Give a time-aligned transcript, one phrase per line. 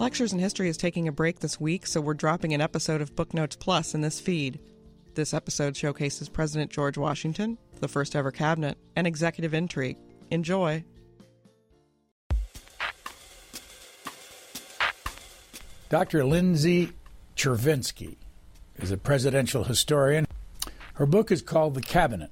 [0.00, 3.14] Lectures in History is taking a break this week, so we're dropping an episode of
[3.14, 4.58] Booknotes Plus in this feed.
[5.14, 9.98] This episode showcases President George Washington, the first ever cabinet, and executive intrigue.
[10.30, 10.82] Enjoy.
[15.90, 16.24] Dr.
[16.24, 16.92] Lindsay
[17.36, 18.16] Chervinsky
[18.76, 20.26] is a presidential historian.
[20.94, 22.30] Her book is called The Cabinet.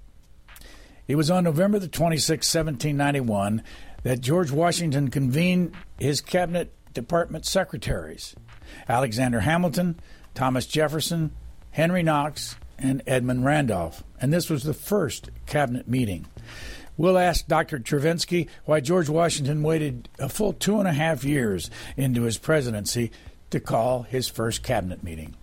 [1.06, 3.62] It was on November the 26th, 1791,
[4.04, 8.34] that George Washington convened his cabinet department secretaries
[8.88, 9.98] Alexander Hamilton,
[10.34, 11.32] Thomas Jefferson,
[11.70, 14.04] Henry Knox, and Edmund Randolph.
[14.20, 16.26] And this was the first cabinet meeting.
[16.96, 17.78] We'll ask Dr.
[17.78, 23.12] Chervinsky why George Washington waited a full two and a half years into his presidency
[23.50, 25.34] to call his first cabinet meeting.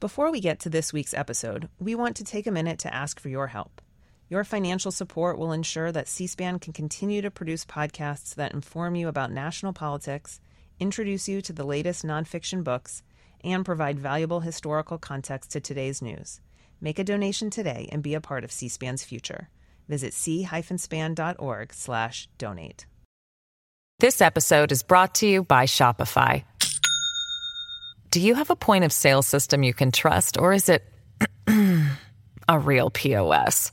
[0.00, 3.18] Before we get to this week's episode, we want to take a minute to ask
[3.18, 3.82] for your help.
[4.30, 8.94] Your financial support will ensure that C SPAN can continue to produce podcasts that inform
[8.94, 10.38] you about national politics,
[10.78, 13.02] introduce you to the latest nonfiction books,
[13.42, 16.40] and provide valuable historical context to today's news.
[16.78, 19.48] Make a donation today and be a part of C SPAN's future.
[19.88, 22.84] Visit c-span.org slash donate.
[23.98, 26.44] This episode is brought to you by Shopify.
[28.10, 30.84] Do you have a point of sale system you can trust, or is it
[32.48, 33.72] a real POS?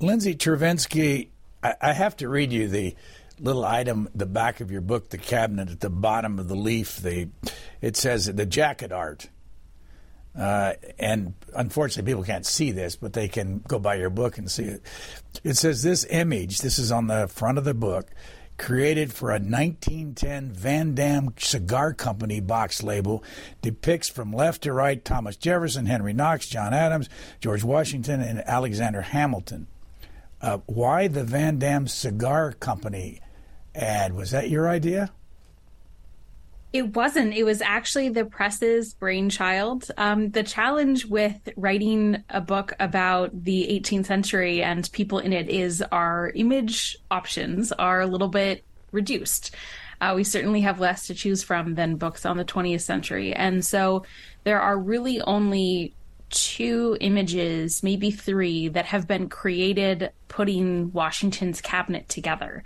[0.00, 1.28] Lindsay Chervinsky,
[1.62, 2.94] I, I have to read you the
[3.40, 6.96] little item the back of your book, the cabinet at the bottom of the leaf.
[6.96, 7.28] The
[7.80, 9.28] it says the jacket art.
[10.38, 14.48] Uh, and unfortunately, people can't see this, but they can go by your book and
[14.48, 14.82] see it.
[15.42, 16.60] It says this image.
[16.60, 18.10] This is on the front of the book.
[18.56, 23.22] Created for a 1910 Van Dam Cigar Company box label,
[23.62, 27.08] depicts from left to right Thomas Jefferson, Henry Knox, John Adams,
[27.40, 29.68] George Washington, and Alexander Hamilton.
[30.40, 33.20] Uh, why the Van Dam Cigar Company
[33.74, 34.14] ad?
[34.14, 35.10] Was that your idea?
[36.72, 37.34] It wasn't.
[37.34, 39.90] It was actually the press's brainchild.
[39.96, 45.48] Um, the challenge with writing a book about the 18th century and people in it
[45.48, 49.54] is our image options are a little bit reduced.
[50.00, 53.32] Uh, we certainly have less to choose from than books on the 20th century.
[53.32, 54.04] And so
[54.44, 55.94] there are really only
[56.30, 62.62] two images, maybe three, that have been created putting Washington's cabinet together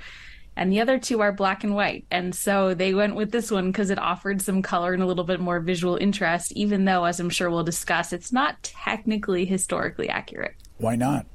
[0.57, 2.05] and the other two are black and white.
[2.11, 5.25] And so they went with this one because it offered some color and a little
[5.25, 10.09] bit more visual interest, even though, as I'm sure we'll discuss, it's not technically historically
[10.09, 10.55] accurate.
[10.79, 11.27] Why not?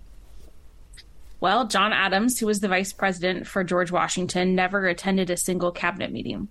[1.40, 5.72] Well, John Adams, who was the vice president for George Washington, never attended a single
[5.72, 6.48] cabinet meeting.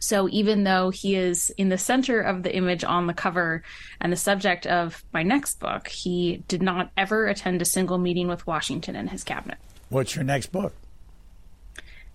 [0.00, 3.62] So even though he is in the center of the image on the cover
[4.00, 8.26] and the subject of my next book, he did not ever attend a single meeting
[8.26, 9.58] with Washington and his cabinet.
[9.90, 10.72] What's your next book?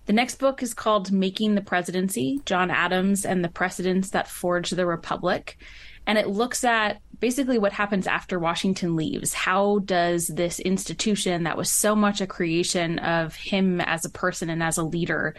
[0.06, 4.74] The next book is called Making the Presidency John Adams and the Precedents That Forged
[4.74, 5.56] the Republic.
[6.06, 9.32] And it looks at basically what happens after Washington leaves.
[9.32, 14.50] How does this institution that was so much a creation of him as a person
[14.50, 15.34] and as a leader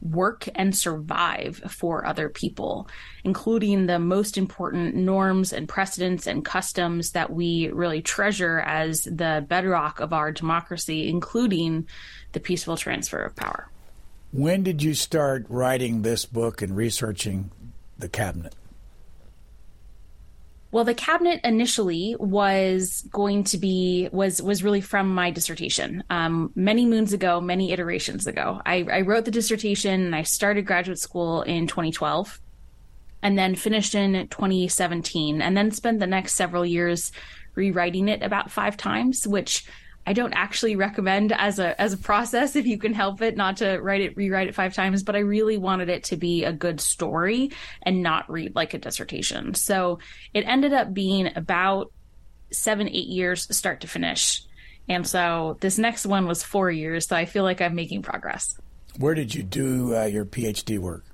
[0.00, 2.88] work and survive for other people,
[3.24, 9.44] including the most important norms and precedents and customs that we really treasure as the
[9.48, 11.86] bedrock of our democracy, including
[12.32, 13.68] the peaceful transfer of power.
[14.32, 17.50] When did you start writing this book and researching
[17.98, 18.54] the cabinet?
[20.72, 26.02] Well, the cabinet initially was going to be was was really from my dissertation.
[26.10, 30.66] Um, many moons ago, many iterations ago, I, I wrote the dissertation and I started
[30.66, 32.40] graduate school in 2012,
[33.22, 37.12] and then finished in 2017, and then spent the next several years
[37.54, 39.66] rewriting it about five times, which
[40.06, 43.56] I don't actually recommend as a as a process if you can help it not
[43.58, 46.52] to write it rewrite it five times, but I really wanted it to be a
[46.52, 47.50] good story
[47.82, 49.54] and not read like a dissertation.
[49.54, 49.98] So
[50.32, 51.92] it ended up being about
[52.52, 54.44] seven eight years start to finish.
[54.88, 57.08] And so this next one was four years.
[57.08, 58.56] So I feel like I'm making progress.
[58.98, 61.04] Where did you do uh, your PhD work?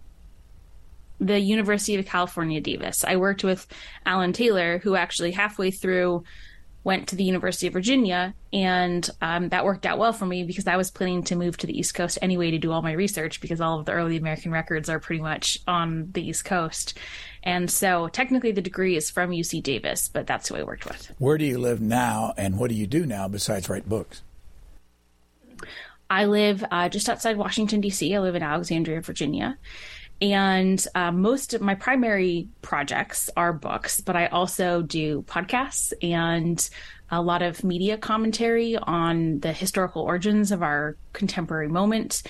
[1.19, 3.05] The University of California, Davis.
[3.05, 3.67] I worked with
[4.05, 6.25] Alan Taylor, who actually halfway through
[6.85, 10.67] went to the University of Virginia, and um, that worked out well for me because
[10.67, 13.41] I was planning to move to the East Coast anyway to do all my research
[13.41, 16.99] because all of the early American records are pretty much on the East Coast.
[17.43, 21.13] And so technically the degree is from UC Davis, but that's who I worked with.
[21.19, 24.23] Where do you live now, and what do you do now besides write books?
[26.11, 28.15] I live uh, just outside Washington, D.C.
[28.15, 29.57] I live in Alexandria, Virginia.
[30.23, 36.71] And uh, most of my primary projects are books, but I also do podcasts and
[37.11, 42.23] a lot of media commentary on the historical origins of our contemporary moment.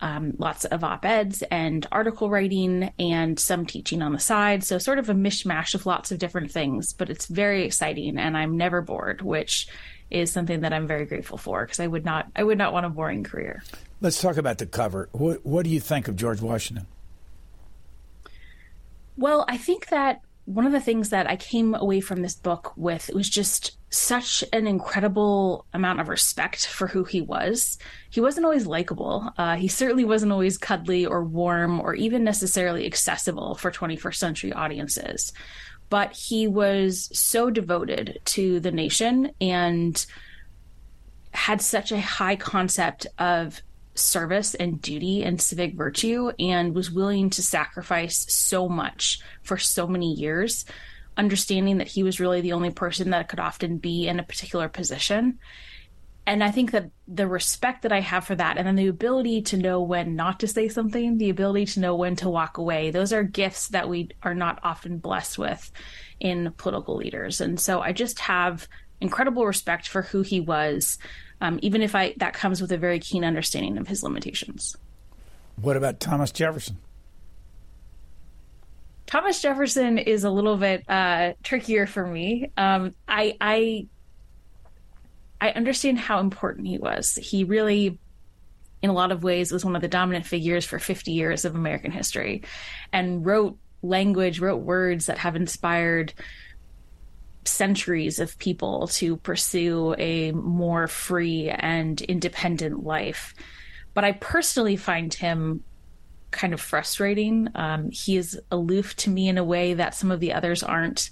[0.00, 4.62] Um, lots of op eds and article writing and some teaching on the side.
[4.62, 8.36] So, sort of a mishmash of lots of different things, but it's very exciting and
[8.36, 9.66] I'm never bored, which
[10.08, 12.86] is something that I'm very grateful for because I would not I would not want
[12.86, 13.62] a boring career.
[14.00, 15.08] Let's talk about the cover.
[15.12, 16.86] What, what do you think of George Washington?
[19.16, 22.72] Well, I think that one of the things that I came away from this book
[22.76, 27.78] with was just such an incredible amount of respect for who he was.
[28.08, 29.32] He wasn't always likable.
[29.36, 34.52] Uh, he certainly wasn't always cuddly or warm or even necessarily accessible for 21st century
[34.52, 35.32] audiences.
[35.88, 40.04] But he was so devoted to the nation and
[41.32, 43.60] had such a high concept of
[44.00, 49.86] service and duty and civic virtue and was willing to sacrifice so much for so
[49.86, 50.64] many years,
[51.16, 54.68] understanding that he was really the only person that could often be in a particular
[54.68, 55.38] position.
[56.26, 59.42] And I think that the respect that I have for that, and then the ability
[59.42, 62.90] to know when not to say something, the ability to know when to walk away,
[62.90, 65.72] those are gifts that we are not often blessed with
[66.20, 67.40] in political leaders.
[67.40, 68.68] And so I just have
[69.00, 70.98] incredible respect for who he was
[71.40, 74.76] um, even if I that comes with a very keen understanding of his limitations.
[75.56, 76.78] What about Thomas Jefferson?
[79.06, 82.52] Thomas Jefferson is a little bit uh, trickier for me.
[82.56, 83.88] Um, I, I
[85.40, 87.16] I understand how important he was.
[87.16, 87.98] He really,
[88.82, 91.54] in a lot of ways, was one of the dominant figures for 50 years of
[91.54, 92.42] American history,
[92.92, 96.12] and wrote language, wrote words that have inspired
[97.50, 103.34] centuries of people to pursue a more free and independent life.
[103.94, 105.64] But I personally find him
[106.30, 107.48] kind of frustrating.
[107.54, 111.10] Um, he is aloof to me in a way that some of the others aren't.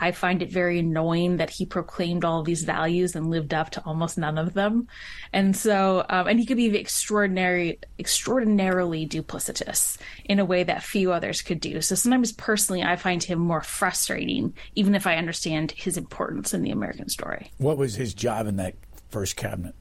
[0.00, 3.82] I find it very annoying that he proclaimed all these values and lived up to
[3.84, 4.88] almost none of them.
[5.32, 11.12] And so, um, and he could be extraordinary, extraordinarily duplicitous in a way that few
[11.12, 11.80] others could do.
[11.80, 16.62] So sometimes personally, I find him more frustrating, even if I understand his importance in
[16.62, 17.50] the American story.
[17.58, 18.74] What was his job in that
[19.10, 19.74] first cabinet?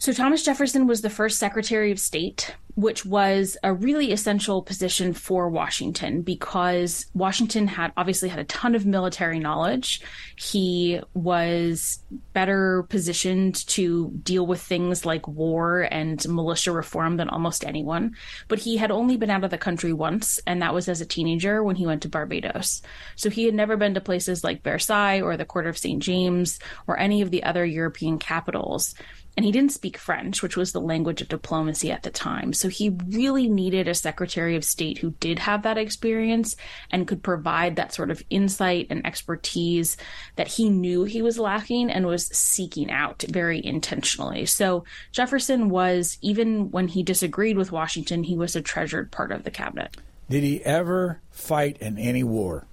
[0.00, 5.12] So Thomas Jefferson was the first Secretary of State which was a really essential position
[5.12, 10.00] for Washington because Washington had obviously had a ton of military knowledge.
[10.36, 12.02] He was
[12.32, 18.16] better positioned to deal with things like war and militia reform than almost anyone.
[18.48, 21.06] But he had only been out of the country once, and that was as a
[21.06, 22.82] teenager when he went to Barbados.
[23.16, 26.02] So he had never been to places like Versailles or the Court of St.
[26.02, 28.94] James or any of the other European capitals
[29.40, 32.52] and he didn't speak French, which was the language of diplomacy at the time.
[32.52, 36.56] So he really needed a Secretary of State who did have that experience
[36.90, 39.96] and could provide that sort of insight and expertise
[40.36, 44.44] that he knew he was lacking and was seeking out very intentionally.
[44.44, 49.44] So Jefferson was, even when he disagreed with Washington, he was a treasured part of
[49.44, 49.96] the cabinet.
[50.28, 52.66] Did he ever fight in any war?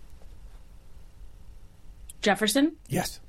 [2.22, 2.76] Jefferson?
[2.90, 3.22] Yes.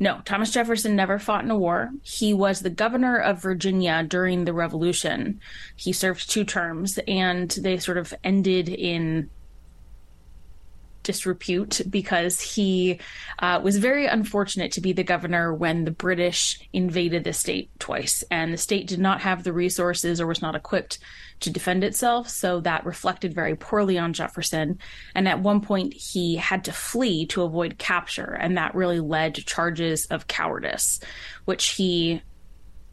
[0.00, 1.90] No, Thomas Jefferson never fought in a war.
[2.02, 5.40] He was the governor of Virginia during the Revolution.
[5.74, 9.28] He served two terms, and they sort of ended in
[11.08, 13.00] disrepute because he
[13.38, 18.22] uh, was very unfortunate to be the governor when the British invaded the state twice,
[18.30, 20.98] and the state did not have the resources or was not equipped
[21.40, 22.28] to defend itself.
[22.28, 24.78] So that reflected very poorly on Jefferson.
[25.14, 29.36] And at one point, he had to flee to avoid capture, and that really led
[29.36, 31.00] to charges of cowardice,
[31.46, 32.20] which he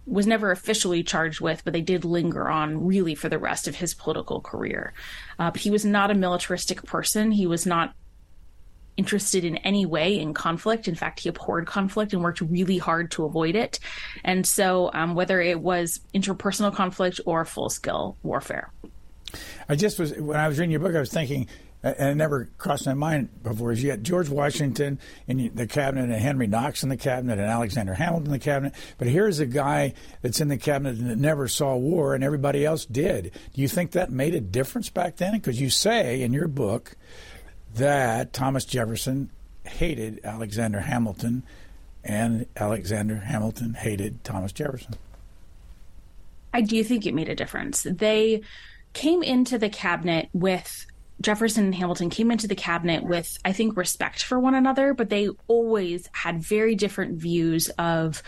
[0.08, 3.76] was never officially charged with, but they did linger on really for the rest of
[3.76, 4.94] his political career.
[5.40, 7.32] Uh, but he was not a militaristic person.
[7.32, 7.96] He was not
[8.98, 10.88] interested in any way in conflict.
[10.88, 13.80] In fact, he abhorred conflict and worked really hard to avoid it.
[14.24, 18.72] And so, um, whether it was interpersonal conflict or full scale warfare.
[19.68, 21.48] I just was, when I was reading your book, I was thinking,
[21.84, 26.06] and it never crossed my mind before, is you had George Washington in the cabinet
[26.06, 28.74] and Henry Knox in the cabinet and Alexander Hamilton in the cabinet.
[28.98, 32.86] But here's a guy that's in the cabinet that never saw war and everybody else
[32.86, 33.32] did.
[33.54, 35.34] Do you think that made a difference back then?
[35.34, 36.96] Because you say in your book
[37.76, 39.30] that Thomas Jefferson
[39.64, 41.44] hated Alexander Hamilton
[42.04, 44.96] and Alexander Hamilton hated Thomas Jefferson.
[46.54, 47.84] I do think it made a difference.
[47.84, 48.42] They
[48.94, 50.86] came into the cabinet with
[51.22, 55.10] Jefferson and Hamilton came into the cabinet with, I think, respect for one another, but
[55.10, 58.22] they always had very different views of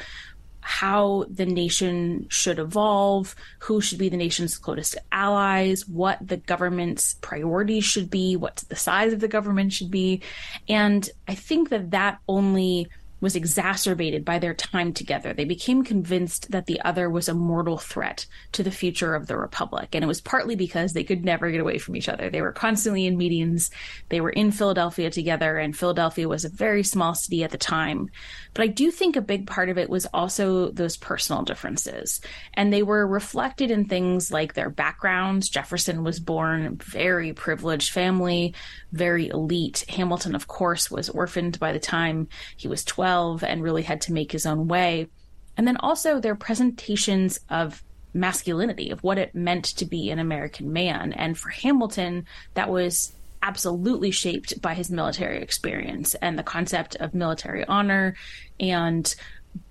[0.67, 7.13] how the nation should evolve, who should be the nation's closest allies, what the government's
[7.21, 10.21] priorities should be, what the size of the government should be.
[10.67, 15.33] And I think that that only was exacerbated by their time together.
[15.33, 19.37] They became convinced that the other was a mortal threat to the future of the
[19.37, 19.89] Republic.
[19.93, 22.29] And it was partly because they could never get away from each other.
[22.29, 23.71] They were constantly in meetings.
[24.09, 28.11] They were in Philadelphia together, and Philadelphia was a very small city at the time.
[28.57, 32.21] But I do think a big part of it was also those personal differences.
[32.55, 35.47] And they were reflected in things like their backgrounds.
[35.47, 38.55] Jefferson was born very privileged family,
[38.91, 39.85] very elite.
[39.89, 44.13] Hamilton, of course, was orphaned by the time he was 12 and really had to
[44.13, 45.07] make his own way.
[45.55, 47.83] And then also their presentations of
[48.15, 51.13] masculinity, of what it meant to be an American man.
[51.13, 57.13] And for Hamilton, that was absolutely shaped by his military experience and the concept of
[57.13, 58.15] military honor
[58.59, 59.13] and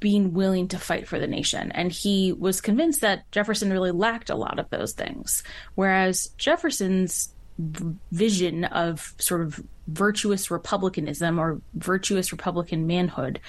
[0.00, 1.70] being willing to fight for the nation.
[1.72, 5.42] And he was convinced that Jefferson really lacked a lot of those things.
[5.74, 7.32] Whereas Jefferson's
[8.12, 13.40] vision of sort of virtuous republicanism or virtuous republican manhood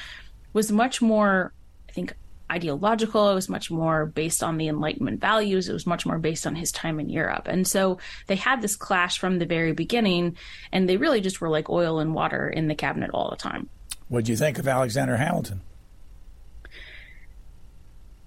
[0.54, 1.52] was much more,
[1.90, 2.14] I think,
[2.50, 3.30] ideological.
[3.32, 5.68] It was much more based on the Enlightenment values.
[5.68, 7.48] It was much more based on his time in Europe.
[7.48, 10.38] And so they had this clash from the very beginning,
[10.72, 13.70] and they really just were like oil and water in the cabinet all the time.
[14.10, 15.62] What do you think of Alexander Hamilton?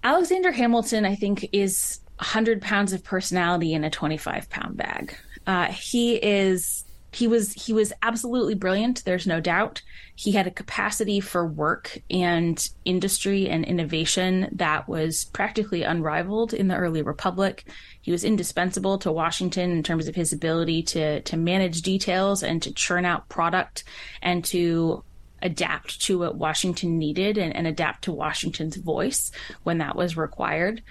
[0.03, 5.17] Alexander Hamilton, I think, is 100 pounds of personality in a 25 pound bag.
[5.47, 9.83] Uh, he is he was he was absolutely brilliant there's no doubt
[10.15, 16.69] he had a capacity for work and industry and innovation that was practically unrivaled in
[16.69, 17.65] the early republic
[18.01, 22.63] he was indispensable to washington in terms of his ability to to manage details and
[22.63, 23.83] to churn out product
[24.23, 25.03] and to
[25.43, 29.33] adapt to what washington needed and, and adapt to washington's voice
[29.63, 30.83] when that was required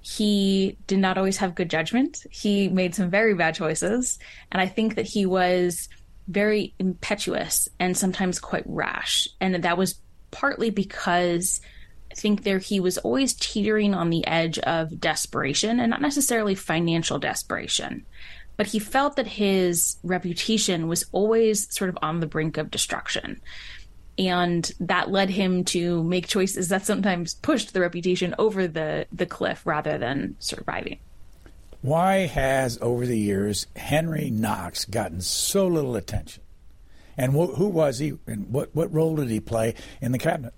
[0.00, 2.24] he did not always have good judgment.
[2.30, 4.18] He made some very bad choices.
[4.50, 5.88] And I think that he was
[6.28, 9.28] very impetuous and sometimes quite rash.
[9.40, 11.60] And that was partly because
[12.10, 16.54] I think there he was always teetering on the edge of desperation and not necessarily
[16.54, 18.06] financial desperation.
[18.56, 23.40] But he felt that his reputation was always sort of on the brink of destruction
[24.18, 29.26] and that led him to make choices that sometimes pushed the reputation over the the
[29.26, 30.98] cliff rather than surviving.
[31.80, 36.42] Why has over the years Henry Knox gotten so little attention?
[37.16, 40.54] And wh- who was he and what what role did he play in the cabinet?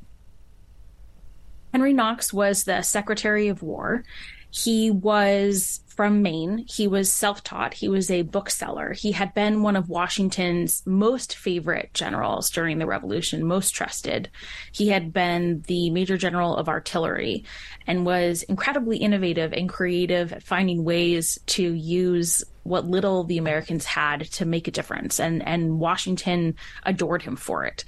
[1.72, 4.02] Henry Knox was the Secretary of War.
[4.50, 6.64] He was from Maine.
[6.66, 7.74] He was self taught.
[7.74, 8.94] He was a bookseller.
[8.94, 14.30] He had been one of Washington's most favorite generals during the Revolution, most trusted.
[14.72, 17.44] He had been the Major General of Artillery
[17.86, 23.84] and was incredibly innovative and creative at finding ways to use what little the Americans
[23.84, 25.20] had to make a difference.
[25.20, 26.54] And, and Washington
[26.84, 27.84] adored him for it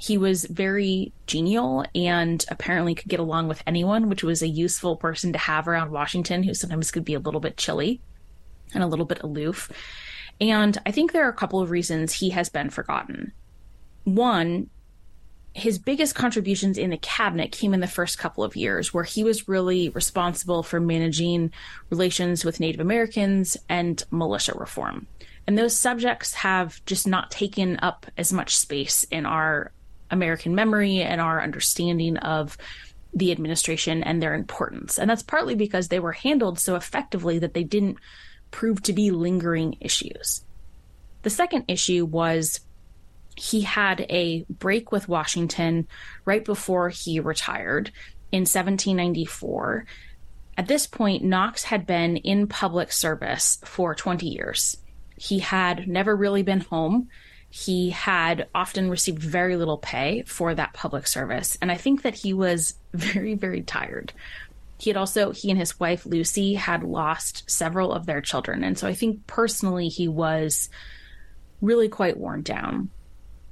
[0.00, 4.96] he was very genial and apparently could get along with anyone, which was a useful
[4.96, 8.00] person to have around Washington, who sometimes could be a little bit chilly
[8.72, 9.70] and a little bit aloof.
[10.40, 13.32] And I think there are a couple of reasons he has been forgotten.
[14.04, 14.70] One,
[15.52, 19.22] his biggest contributions in the cabinet came in the first couple of years, where he
[19.22, 21.52] was really responsible for managing
[21.90, 25.08] relations with Native Americans and militia reform.
[25.46, 29.72] And those subjects have just not taken up as much space in our
[30.10, 32.56] American memory and our understanding of
[33.12, 34.98] the administration and their importance.
[34.98, 37.98] And that's partly because they were handled so effectively that they didn't
[38.50, 40.44] prove to be lingering issues.
[41.22, 42.60] The second issue was
[43.36, 45.88] he had a break with Washington
[46.24, 47.92] right before he retired
[48.32, 49.86] in 1794.
[50.56, 54.76] At this point, Knox had been in public service for 20 years.
[55.16, 57.08] He had never really been home
[57.50, 61.58] he had often received very little pay for that public service.
[61.60, 64.12] And I think that he was very, very tired.
[64.78, 68.64] He had also, he and his wife Lucy had lost several of their children.
[68.64, 70.70] And so I think personally he was
[71.60, 72.88] really quite worn down.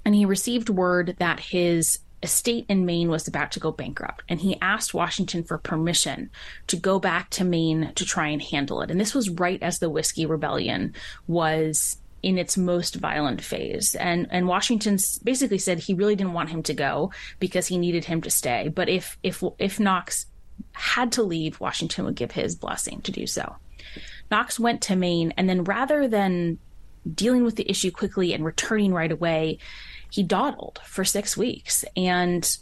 [0.04, 4.22] And he received word that his estate in Maine was about to go bankrupt.
[4.28, 6.30] And he asked Washington for permission
[6.68, 8.90] to go back to Maine to try and handle it.
[8.90, 10.94] And this was right as the Whiskey Rebellion
[11.26, 13.94] was in its most violent phase.
[13.94, 18.04] And and Washington basically said he really didn't want him to go because he needed
[18.04, 18.68] him to stay.
[18.68, 20.26] But if if if Knox
[20.72, 23.56] had to leave, Washington would give his blessing to do so.
[24.30, 26.58] Knox went to Maine and then rather than
[27.14, 29.58] dealing with the issue quickly and returning right away,
[30.10, 32.58] he dawdled for six weeks and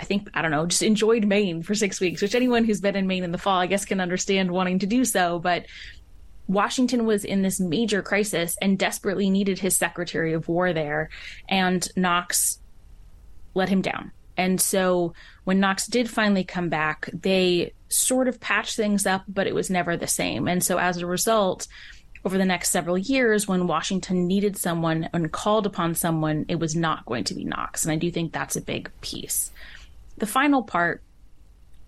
[0.00, 2.94] I think, I don't know, just enjoyed Maine for six weeks, which anyone who's been
[2.94, 5.40] in Maine in the fall, I guess, can understand wanting to do so.
[5.40, 5.66] But
[6.48, 11.10] Washington was in this major crisis and desperately needed his Secretary of War there.
[11.48, 12.58] And Knox
[13.54, 14.10] let him down.
[14.36, 15.12] And so
[15.44, 19.68] when Knox did finally come back, they sort of patched things up, but it was
[19.68, 20.48] never the same.
[20.48, 21.66] And so as a result,
[22.24, 26.74] over the next several years, when Washington needed someone and called upon someone, it was
[26.74, 27.84] not going to be Knox.
[27.84, 29.50] And I do think that's a big piece.
[30.18, 31.02] The final part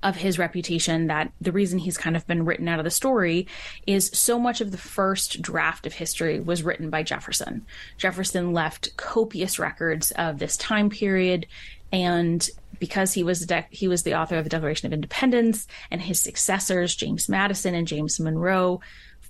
[0.02, 3.46] of his reputation that the reason he's kind of been written out of the story
[3.86, 7.66] is so much of the first draft of history was written by Jefferson.
[7.98, 11.46] Jefferson left copious records of this time period
[11.92, 16.00] and because he was de- he was the author of the Declaration of Independence and
[16.00, 18.80] his successors James Madison and James Monroe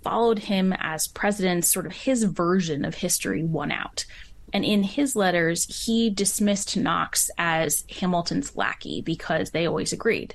[0.03, 4.05] followed him as president, sort of his version of history won out.
[4.53, 10.35] And in his letters, he dismissed Knox as Hamilton's lackey because they always agreed,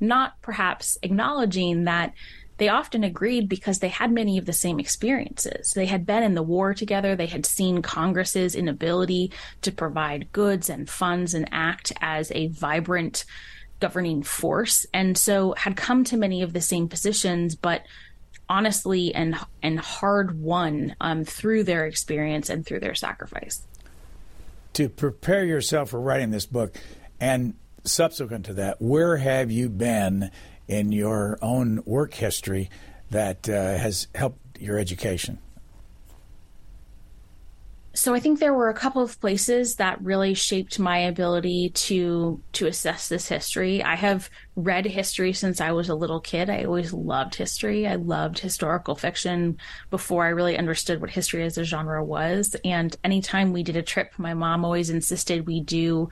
[0.00, 2.14] not perhaps acknowledging that
[2.58, 5.72] they often agreed because they had many of the same experiences.
[5.72, 7.14] They had been in the war together.
[7.14, 13.24] They had seen Congress's inability to provide goods and funds and act as a vibrant
[13.80, 14.86] governing force.
[14.92, 17.84] And so had come to many of the same positions, but
[18.48, 23.62] honestly and and hard won um, through their experience and through their sacrifice.
[24.74, 26.76] To prepare yourself for writing this book,
[27.20, 30.30] and subsequent to that, where have you been
[30.66, 32.70] in your own work history
[33.10, 35.38] that uh, has helped your education?
[37.98, 42.40] so I think there were a couple of places that really shaped my ability to
[42.52, 43.82] to assess this history.
[43.82, 46.48] I have read history since I was a little kid.
[46.48, 47.88] I always loved history.
[47.88, 49.58] I loved historical fiction
[49.90, 52.54] before I really understood what history as a genre was.
[52.64, 56.08] And anytime we did a trip, my mom always insisted we do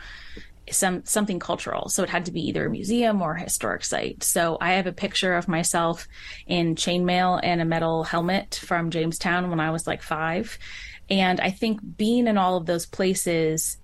[0.70, 1.88] some something cultural.
[1.88, 4.22] So it had to be either a museum or a historic site.
[4.22, 6.08] So I have a picture of myself
[6.46, 10.58] in chainmail and a metal helmet from Jamestown when I was like five.
[11.08, 13.78] And I think being in all of those places,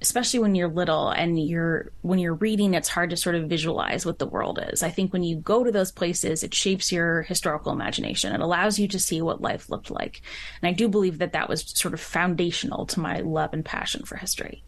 [0.00, 4.06] especially when you're little and you're when you're reading, it's hard to sort of visualize
[4.06, 4.82] what the world is.
[4.82, 8.34] I think when you go to those places, it shapes your historical imagination.
[8.34, 10.20] It allows you to see what life looked like.
[10.62, 14.04] And I do believe that that was sort of foundational to my love and passion
[14.04, 14.64] for history.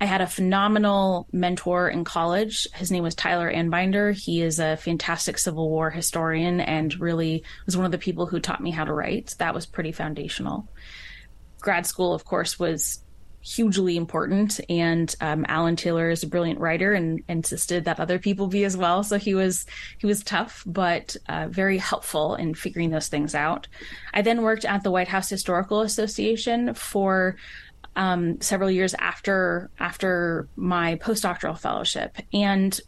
[0.00, 2.68] I had a phenomenal mentor in college.
[2.74, 4.14] His name was Tyler Anbinder.
[4.14, 8.38] He is a fantastic Civil War historian and really was one of the people who
[8.38, 9.34] taught me how to write.
[9.38, 10.68] That was pretty foundational.
[11.60, 13.00] Grad school, of course, was
[13.40, 14.60] hugely important.
[14.68, 18.76] And um, Alan Taylor is a brilliant writer and insisted that other people be as
[18.76, 19.02] well.
[19.02, 19.66] So he was
[19.98, 23.66] he was tough, but uh, very helpful in figuring those things out.
[24.12, 27.36] I then worked at the White House Historical Association for
[27.98, 32.80] um, several years after after my postdoctoral fellowship, and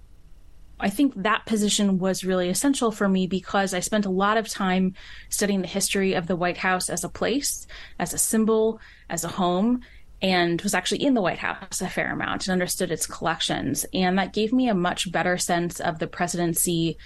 [0.79, 4.49] I think that position was really essential for me because I spent a lot of
[4.49, 4.95] time
[5.29, 7.67] studying the history of the White House as a place,
[7.99, 9.83] as a symbol, as a home,
[10.23, 13.85] and was actually in the White House a fair amount and understood its collections.
[13.93, 16.97] And that gave me a much better sense of the presidency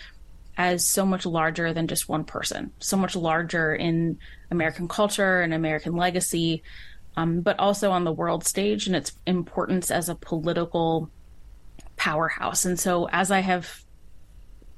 [0.57, 4.19] as so much larger than just one person, so much larger in
[4.51, 6.63] American culture and American legacy
[7.17, 11.11] um, but also on the world stage and its importance as a political
[11.97, 12.65] powerhouse.
[12.65, 13.85] And so, as I have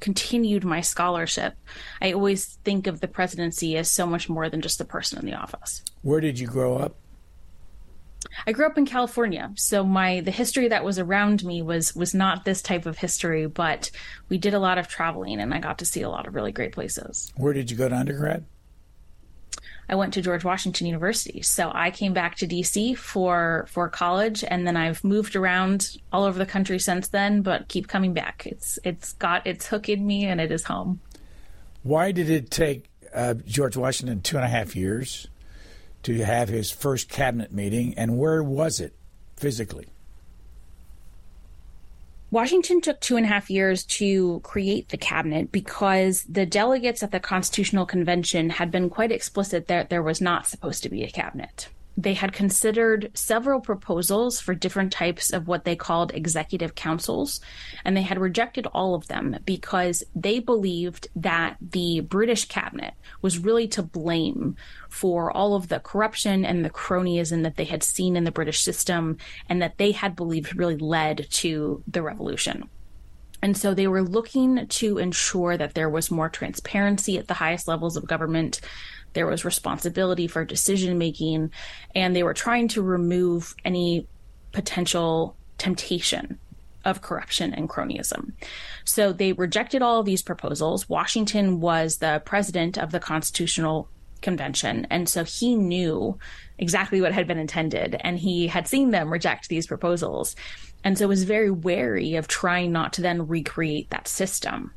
[0.01, 1.55] continued my scholarship,
[2.01, 5.27] I always think of the presidency as so much more than just the person in
[5.27, 5.83] the office.
[6.03, 6.97] Where did you grow up?
[8.47, 12.13] I grew up in California, so my the history that was around me was was
[12.13, 13.91] not this type of history, but
[14.29, 16.53] we did a lot of traveling and I got to see a lot of really
[16.53, 17.33] great places.
[17.37, 18.45] Where did you go to undergrad?
[19.89, 21.43] I went to George Washington University.
[21.43, 26.25] So I came back to DC for for college and then I've moved around all
[26.25, 28.47] over the country since then, but keep coming back.
[28.47, 31.01] It's it's got its hook in me and it is home.
[31.83, 35.29] Why did it take uh, George Washington two and a half years
[36.03, 38.95] to have his first cabinet meeting and where was it
[39.37, 39.87] physically?
[42.31, 47.13] Washington took two and a half years to create the cabinet because the delegates at
[47.13, 51.11] the Constitutional Convention had been quite explicit that there was not supposed to be a
[51.11, 57.41] cabinet they had considered several proposals for different types of what they called executive councils,
[57.85, 63.39] and they had rejected all of them because they believed that the British cabinet was
[63.39, 64.57] really to blame
[64.91, 68.61] for all of the corruption and the cronyism that they had seen in the British
[68.61, 69.17] system
[69.49, 72.69] and that they had believed really led to the revolution.
[73.43, 77.69] And so they were looking to ensure that there was more transparency at the highest
[77.69, 78.61] levels of government,
[79.17, 81.51] there was responsibility for decision making,
[81.95, 84.07] and they were trying to remove any
[84.53, 86.39] potential temptation
[86.85, 88.33] of corruption and cronyism.
[88.85, 90.87] So they rejected all of these proposals.
[90.87, 93.89] Washington was the president of the Constitutional
[94.21, 96.19] Convention, and so he knew
[96.59, 100.37] exactly what had been intended, and he had seen them reject these proposals
[100.87, 104.73] and so was very wary of trying not to then recreate that system.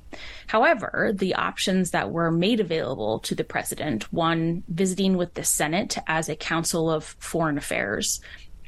[0.47, 5.99] However, the options that were made available to the president one, visiting with the Senate
[6.07, 8.21] as a council of foreign affairs,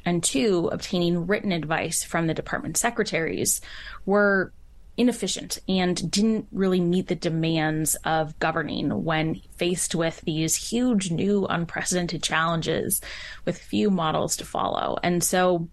[0.04, 3.60] and two, obtaining written advice from the department secretaries
[4.06, 4.52] were
[4.96, 11.46] inefficient and didn't really meet the demands of governing when faced with these huge new
[11.46, 13.00] unprecedented challenges
[13.44, 14.98] with few models to follow.
[15.02, 15.68] And so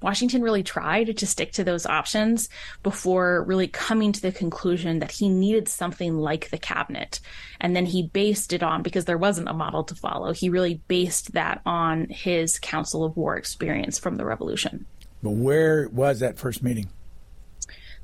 [0.00, 2.50] Washington really tried to stick to those options
[2.82, 7.20] before really coming to the conclusion that he needed something like the cabinet.
[7.58, 10.82] And then he based it on, because there wasn't a model to follow, he really
[10.88, 14.84] based that on his Council of War experience from the Revolution.
[15.22, 16.90] But where was that first meeting?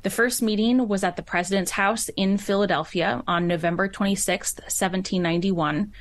[0.02, 5.92] The first meeting was at the President's House in Philadelphia on November 26, 1791.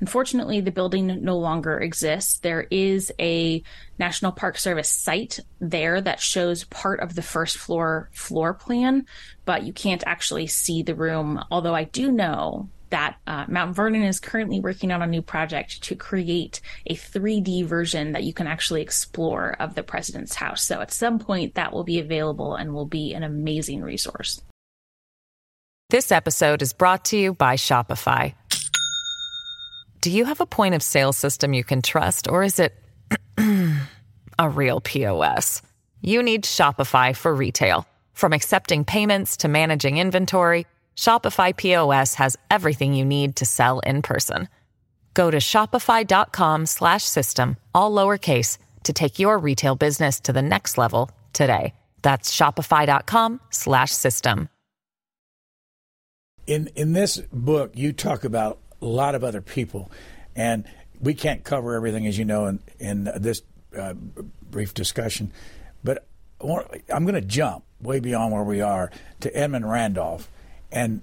[0.00, 2.38] Unfortunately, the building no longer exists.
[2.38, 3.64] There is a
[3.98, 9.06] National Park Service site there that shows part of the first floor floor plan,
[9.44, 11.42] but you can't actually see the room.
[11.50, 15.82] Although I do know that uh, Mount Vernon is currently working on a new project
[15.84, 20.62] to create a 3D version that you can actually explore of the president's house.
[20.62, 24.40] So at some point, that will be available and will be an amazing resource.
[25.90, 28.34] This episode is brought to you by Shopify.
[30.00, 32.74] Do you have a point of sale system you can trust, or is it
[34.38, 35.62] a real POS?
[36.02, 37.86] You need Shopify for retail.
[38.12, 40.66] From accepting payments to managing inventory,
[40.98, 44.48] Shopify POS has everything you need to sell in person.
[45.14, 51.72] Go to shopify.com/system all lowercase to take your retail business to the next level today.
[52.02, 54.48] That's shopify.com/system.
[56.46, 59.92] In in this book you talk about a lot of other people,
[60.34, 60.64] and
[61.00, 63.42] we can't cover everything, as you know, in in this
[63.76, 63.94] uh,
[64.50, 65.30] brief discussion.
[65.84, 66.08] But
[66.40, 70.28] I'm going to jump way beyond where we are to Edmund Randolph,
[70.70, 71.02] and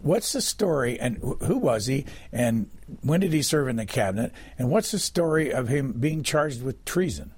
[0.00, 2.70] what's the story and who was he and
[3.02, 6.62] when did he serve in the cabinet and what's the story of him being charged
[6.62, 7.32] with treason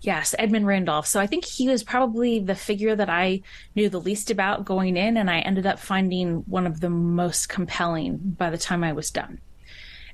[0.00, 1.06] Yes, Edmund Randolph.
[1.06, 3.42] So I think he was probably the figure that I
[3.74, 7.48] knew the least about going in, and I ended up finding one of the most
[7.48, 9.40] compelling by the time I was done.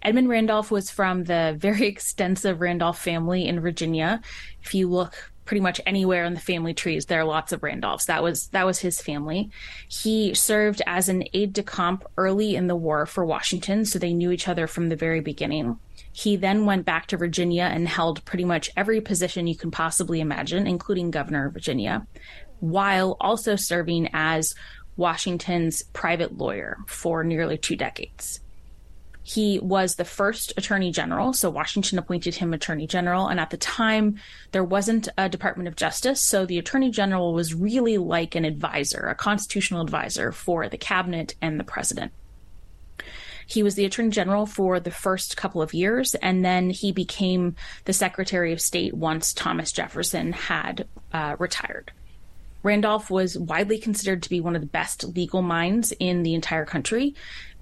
[0.04, 4.20] Edmund Randolph was from the very extensive Randolph family in Virginia.
[4.62, 8.06] If you look pretty much anywhere in the family trees, there are lots of Randolphs.
[8.06, 9.50] That was that was his family.
[9.88, 14.12] He served as an aide de camp early in the war for Washington, so they
[14.12, 15.78] knew each other from the very beginning.
[16.12, 20.20] He then went back to Virginia and held pretty much every position you can possibly
[20.20, 22.06] imagine, including governor of Virginia,
[22.60, 24.54] while also serving as
[24.96, 28.40] Washington's private lawyer for nearly two decades.
[29.26, 33.26] He was the first attorney general, so Washington appointed him attorney general.
[33.28, 34.20] And at the time,
[34.52, 39.06] there wasn't a Department of Justice, so the attorney general was really like an advisor,
[39.06, 42.12] a constitutional advisor for the cabinet and the president.
[43.46, 47.56] He was the Attorney General for the first couple of years, and then he became
[47.84, 51.92] the Secretary of State once Thomas Jefferson had uh, retired.
[52.62, 56.64] Randolph was widely considered to be one of the best legal minds in the entire
[56.64, 57.14] country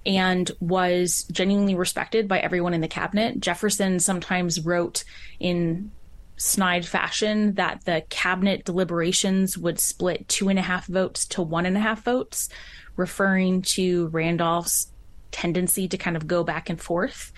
[0.04, 3.40] and was genuinely respected by everyone in the cabinet.
[3.40, 5.04] Jefferson sometimes wrote
[5.38, 5.90] in
[6.36, 11.66] snide fashion that the cabinet deliberations would split two and a half votes to one
[11.66, 12.48] and a half votes,
[12.96, 14.88] referring to Randolph's
[15.30, 17.32] tendency to kind of go back and forth.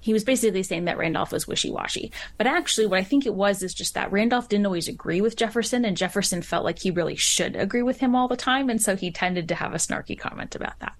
[0.00, 2.12] He was basically saying that Randolph was wishy washy.
[2.36, 5.36] But actually, what I think it was is just that Randolph didn't always agree with
[5.36, 8.68] Jefferson, and Jefferson felt like he really should agree with him all the time.
[8.68, 10.94] And so he tended to have a snarky comment about that.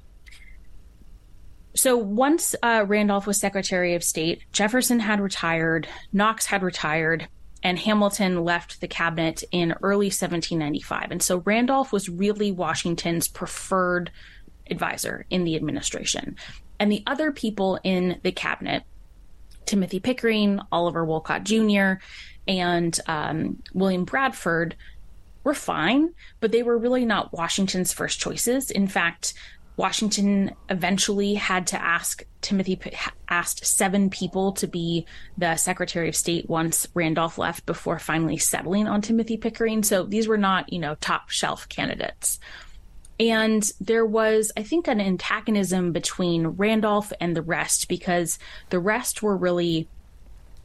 [1.74, 7.28] So once uh, Randolph was Secretary of State, Jefferson had retired, Knox had retired,
[7.64, 11.10] and Hamilton left the cabinet in early 1795.
[11.10, 14.12] And so Randolph was really Washington's preferred
[14.70, 16.36] advisor in the administration.
[16.78, 18.84] And the other people in the cabinet,
[19.66, 21.94] Timothy Pickering, Oliver Wolcott Jr.,
[22.46, 24.76] and um, William Bradford,
[25.42, 28.70] were fine, but they were really not Washington's first choices.
[28.70, 29.34] In fact,
[29.76, 32.78] Washington eventually had to ask Timothy
[33.28, 35.06] asked seven people to be
[35.36, 39.82] the Secretary of State once Randolph left before finally settling on Timothy Pickering.
[39.82, 42.38] So these were not, you know, top shelf candidates.
[43.18, 48.38] And there was, I think, an antagonism between Randolph and the rest because
[48.70, 49.88] the rest were really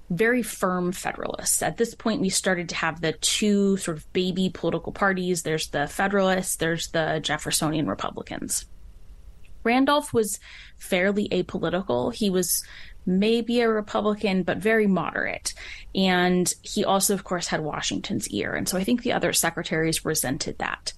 [0.10, 1.62] very firm Federalists.
[1.62, 5.68] At this point, we started to have the two sort of baby political parties there's
[5.68, 8.66] the Federalists, there's the Jeffersonian Republicans.
[9.64, 10.40] Randolph was
[10.78, 12.14] fairly apolitical.
[12.14, 12.64] He was
[13.06, 15.54] maybe a Republican, but very moderate.
[15.96, 18.56] And he also, of course, had Washington's ear.
[18.56, 20.94] And so I think the other secretaries resented that.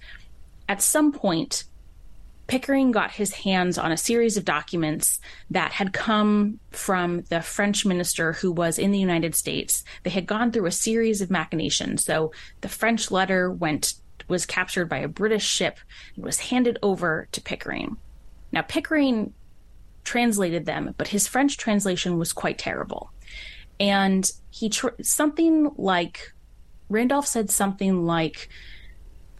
[0.68, 1.64] At some point,
[2.48, 5.20] Pickering got his hands on a series of documents
[5.50, 9.84] that had come from the French minister who was in the United States.
[10.02, 12.04] They had gone through a series of machinations.
[12.04, 13.94] So the French letter went
[14.28, 15.78] was captured by a British ship
[16.14, 17.96] and was handed over to Pickering.
[18.52, 19.32] Now Pickering
[20.04, 23.10] translated them, but his French translation was quite terrible.
[23.80, 24.70] And he
[25.02, 26.32] something like
[26.88, 28.48] Randolph said something like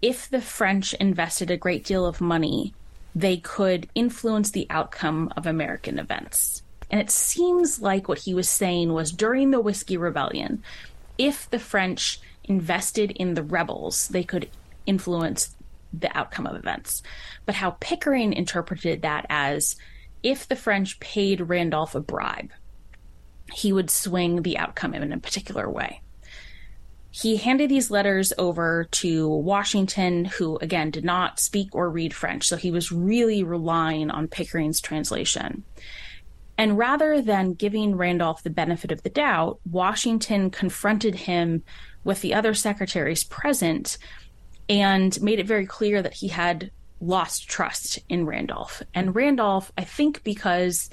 [0.01, 2.75] if the French invested a great deal of money
[3.15, 6.63] they could influence the outcome of American events.
[6.91, 10.63] And it seems like what he was saying was during the Whiskey Rebellion,
[11.19, 14.49] if the French invested in the rebels, they could
[14.87, 15.55] influence
[15.93, 17.03] the outcome of events.
[17.47, 19.77] But how Pickering interpreted that as
[20.23, 22.51] if the French paid Randolph a bribe,
[23.53, 26.01] he would swing the outcome in a particular way
[27.15, 32.49] he handed these letters over to Washington, who again did not speak or read French.
[32.49, 35.63] So he was really relying on Pickering's translation.
[36.57, 41.63] And rather than giving Randolph the benefit of the doubt, Washington confronted him
[42.03, 43.99] with the other secretaries present
[44.69, 46.71] and made it very clear that he had
[47.01, 48.83] lost trust in Randolph.
[48.95, 50.89] And Randolph, I think because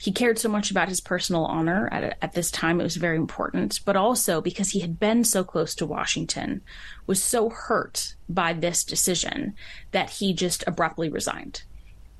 [0.00, 2.80] he cared so much about his personal honor at, at this time.
[2.80, 6.62] It was very important, but also because he had been so close to Washington,
[7.06, 9.54] was so hurt by this decision
[9.90, 11.64] that he just abruptly resigned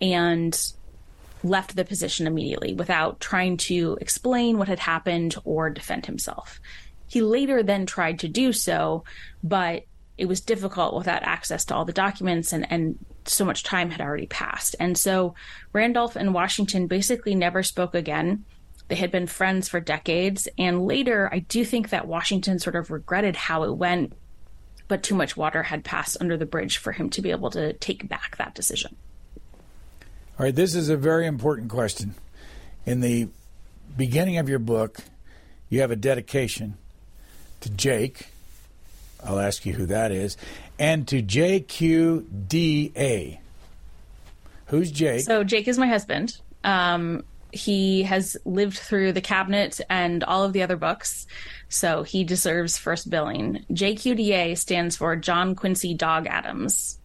[0.00, 0.72] and
[1.44, 6.60] left the position immediately without trying to explain what had happened or defend himself.
[7.06, 9.04] He later then tried to do so,
[9.44, 9.84] but
[10.18, 14.00] it was difficult without access to all the documents and, and so much time had
[14.00, 14.74] already passed.
[14.80, 15.34] And so
[15.72, 18.44] Randolph and Washington basically never spoke again.
[18.88, 20.48] They had been friends for decades.
[20.58, 24.12] And later, I do think that Washington sort of regretted how it went,
[24.88, 27.74] but too much water had passed under the bridge for him to be able to
[27.74, 28.96] take back that decision.
[30.38, 32.14] All right, this is a very important question.
[32.86, 33.28] In the
[33.96, 34.98] beginning of your book,
[35.68, 36.76] you have a dedication
[37.60, 38.28] to Jake,
[39.24, 40.36] I'll ask you who that is,
[40.78, 42.18] and to JQDA.
[44.66, 45.24] Who's Jake?
[45.24, 46.38] So Jake is my husband.
[46.62, 51.26] Um, he has lived through the cabinet and all of the other books,
[51.68, 53.64] so he deserves first billing.
[53.70, 56.98] JQDA stands for John Quincy Dog Adams.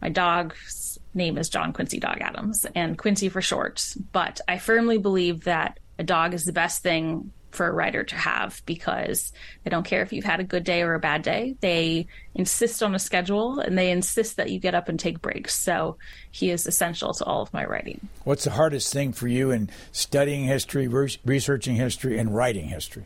[0.00, 3.94] My dog's name is John Quincy Dog Adams, and Quincy for short.
[4.12, 8.14] But I firmly believe that a dog is the best thing for a writer to
[8.16, 11.56] have because they don't care if you've had a good day or a bad day.
[11.60, 15.54] They insist on a schedule and they insist that you get up and take breaks.
[15.54, 15.96] So
[16.30, 18.08] he is essential to all of my writing.
[18.24, 20.88] What's the hardest thing for you in studying history,
[21.24, 23.04] researching history, and writing history?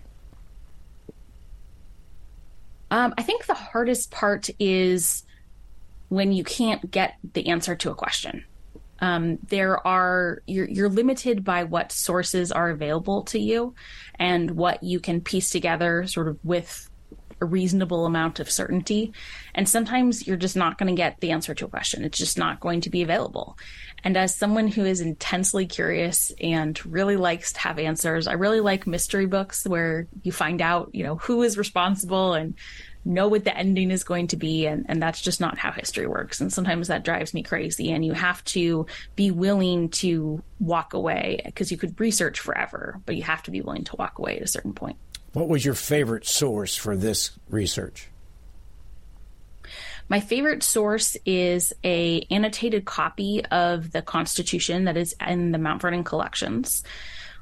[2.91, 5.25] Um, I think the hardest part is
[6.09, 8.45] when you can't get the answer to a question.
[9.01, 13.75] Um, there are you're, you're limited by what sources are available to you
[14.19, 16.89] and what you can piece together sort of with
[17.41, 19.13] a reasonable amount of certainty.
[19.55, 22.05] And sometimes you're just not going to get the answer to a question.
[22.05, 23.57] It's just not going to be available.
[24.05, 28.61] And as someone who is intensely curious and really likes to have answers, I really
[28.61, 32.55] like mystery books where you find out, you know, who is responsible and
[33.05, 36.07] know what the ending is going to be and, and that's just not how history
[36.07, 36.41] works.
[36.41, 41.41] And sometimes that drives me crazy and you have to be willing to walk away
[41.45, 44.43] because you could research forever but you have to be willing to walk away at
[44.43, 44.97] a certain point.
[45.33, 48.09] What was your favorite source for this research?
[50.09, 55.83] My favorite source is a annotated copy of the constitution that is in the mount
[55.83, 56.83] vernon collections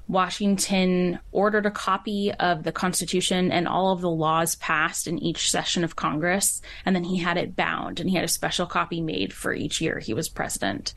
[0.09, 5.51] Washington ordered a copy of the Constitution and all of the laws passed in each
[5.51, 9.01] session of Congress, and then he had it bound, and he had a special copy
[9.01, 10.95] made for each year he was president.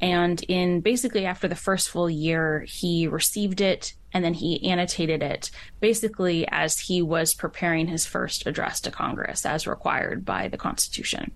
[0.00, 5.22] And in basically after the first full year, he received it and then he annotated
[5.22, 10.58] it basically as he was preparing his first address to Congress as required by the
[10.58, 11.32] Constitution.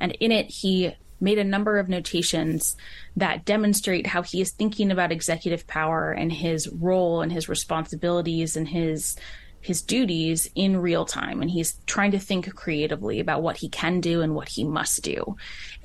[0.00, 2.76] And in it, he made a number of notations
[3.16, 8.56] that demonstrate how he is thinking about executive power and his role and his responsibilities
[8.56, 9.16] and his
[9.60, 11.42] his duties in real time.
[11.42, 15.02] And he's trying to think creatively about what he can do and what he must
[15.02, 15.36] do.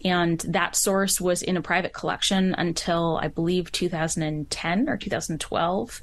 [0.06, 6.02] And that source was in a private collection until i believe 2010 or 2012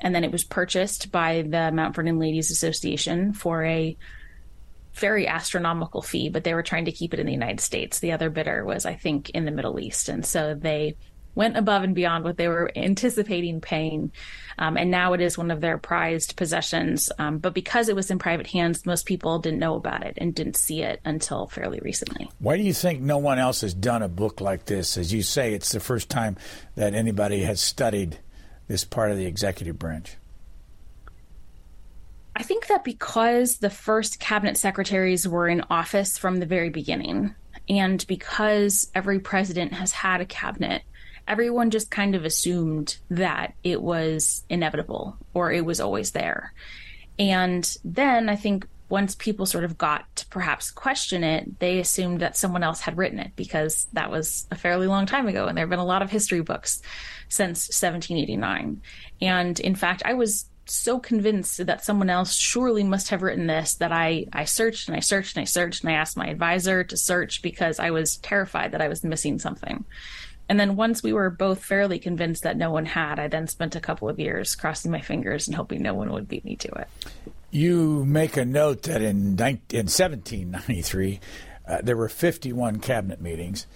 [0.00, 3.96] and then it was purchased by the mount vernon ladies association for a
[4.98, 7.98] very astronomical fee, but they were trying to keep it in the United States.
[7.98, 10.08] The other bidder was, I think, in the Middle East.
[10.08, 10.96] And so they
[11.34, 14.10] went above and beyond what they were anticipating paying.
[14.58, 17.12] Um, and now it is one of their prized possessions.
[17.18, 20.34] Um, but because it was in private hands, most people didn't know about it and
[20.34, 22.30] didn't see it until fairly recently.
[22.38, 24.96] Why do you think no one else has done a book like this?
[24.96, 26.36] As you say, it's the first time
[26.74, 28.18] that anybody has studied
[28.66, 30.16] this part of the executive branch.
[32.36, 37.34] I think that because the first cabinet secretaries were in office from the very beginning,
[37.66, 40.82] and because every president has had a cabinet,
[41.26, 46.52] everyone just kind of assumed that it was inevitable or it was always there.
[47.18, 52.20] And then I think once people sort of got to perhaps question it, they assumed
[52.20, 55.46] that someone else had written it because that was a fairly long time ago.
[55.46, 56.82] And there have been a lot of history books
[57.30, 58.82] since 1789.
[59.22, 63.74] And in fact, I was so convinced that someone else surely must have written this
[63.74, 66.84] that I, I searched and I searched and I searched and I asked my advisor
[66.84, 69.84] to search because I was terrified that I was missing something.
[70.48, 73.74] And then once we were both fairly convinced that no one had, I then spent
[73.74, 76.68] a couple of years crossing my fingers and hoping no one would beat me to
[76.68, 76.88] it.
[77.50, 81.20] You make a note that in, 19, in 1793,
[81.66, 83.66] uh, there were 51 cabinet meetings.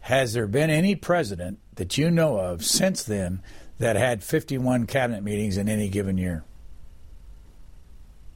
[0.00, 3.42] Has there been any president that you know of since then
[3.78, 6.44] that had 51 cabinet meetings in any given year?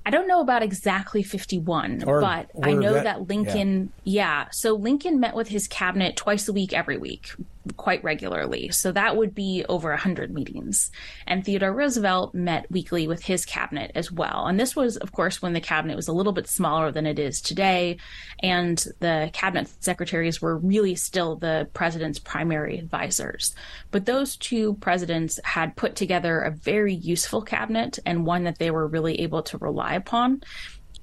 [0.04, 4.42] I don't know about exactly 51, or, but or I know that, that Lincoln, yeah.
[4.44, 4.48] yeah.
[4.50, 7.34] So Lincoln met with his cabinet twice a week, every week
[7.76, 8.70] quite regularly.
[8.70, 10.90] So that would be over 100 meetings.
[11.26, 14.46] And Theodore Roosevelt met weekly with his cabinet as well.
[14.46, 17.18] And this was, of course, when the cabinet was a little bit smaller than it
[17.18, 17.98] is today.
[18.42, 23.54] And the cabinet secretaries were really still the president's primary advisors.
[23.90, 28.70] But those two presidents had put together a very useful cabinet and one that they
[28.70, 30.42] were really able to rely upon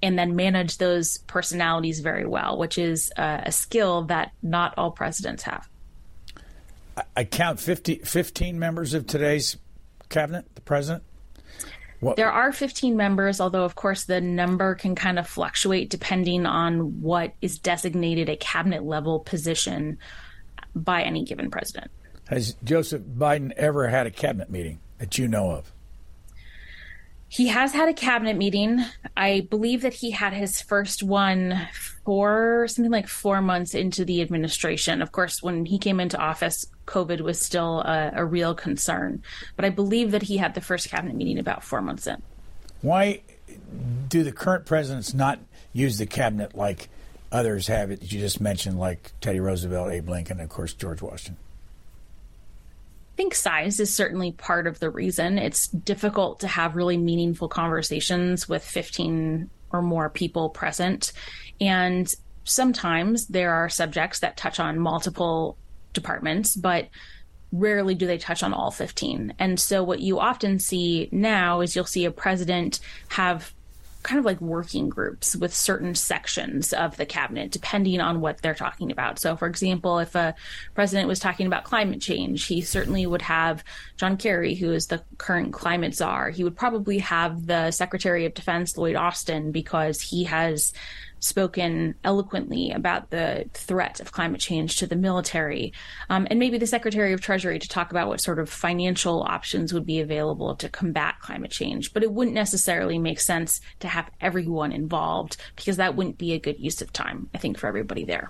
[0.02, 4.92] and then manage those personalities very well, which is uh, a skill that not all
[4.92, 5.68] presidents have.
[7.16, 9.58] I count 50, 15 members of today's
[10.10, 11.04] cabinet, the president.
[12.00, 12.16] What?
[12.16, 17.02] There are 15 members, although, of course, the number can kind of fluctuate depending on
[17.02, 19.98] what is designated a cabinet level position
[20.76, 21.90] by any given president.
[22.28, 25.72] Has Joseph Biden ever had a cabinet meeting that you know of?
[27.30, 28.84] He has had a cabinet meeting.
[29.16, 31.68] I believe that he had his first one
[32.06, 35.02] for something like four months into the administration.
[35.02, 39.22] Of course, when he came into office, COVID was still a, a real concern.
[39.58, 42.22] But I believe that he had the first cabinet meeting about four months in.
[42.82, 43.22] Why
[44.08, 45.40] do the current presidents not
[45.74, 46.88] use the cabinet like
[47.30, 48.10] others have it?
[48.10, 51.38] You just mentioned, like Teddy Roosevelt, Abe Lincoln, and of course George Washington
[53.18, 55.40] think size is certainly part of the reason.
[55.40, 61.12] It's difficult to have really meaningful conversations with 15 or more people present.
[61.60, 65.58] And sometimes there are subjects that touch on multiple
[65.94, 66.88] departments, but
[67.52, 69.34] rarely do they touch on all 15.
[69.40, 73.52] And so what you often see now is you'll see a president have
[74.08, 78.56] kind of like working groups with certain sections of the cabinet, depending on what they're
[78.56, 79.20] talking about.
[79.20, 80.34] So, for example, if a
[80.74, 83.66] president was talking about climate change, he certainly would have
[83.98, 86.30] John Kerry, who is the current climate czar.
[86.30, 90.72] He would probably have the Secretary of Defense, Lloyd Austin, because he has
[91.20, 95.74] spoken eloquently about the threat of climate change to the military,
[96.10, 99.74] um, and maybe the Secretary of Treasury to talk about what sort of financial options
[99.74, 101.94] would be available to combat climate change.
[101.94, 106.40] But it wouldn't necessarily make sense to have everyone involved because that wouldn't be a
[106.40, 108.30] good use of time, I think, for everybody there.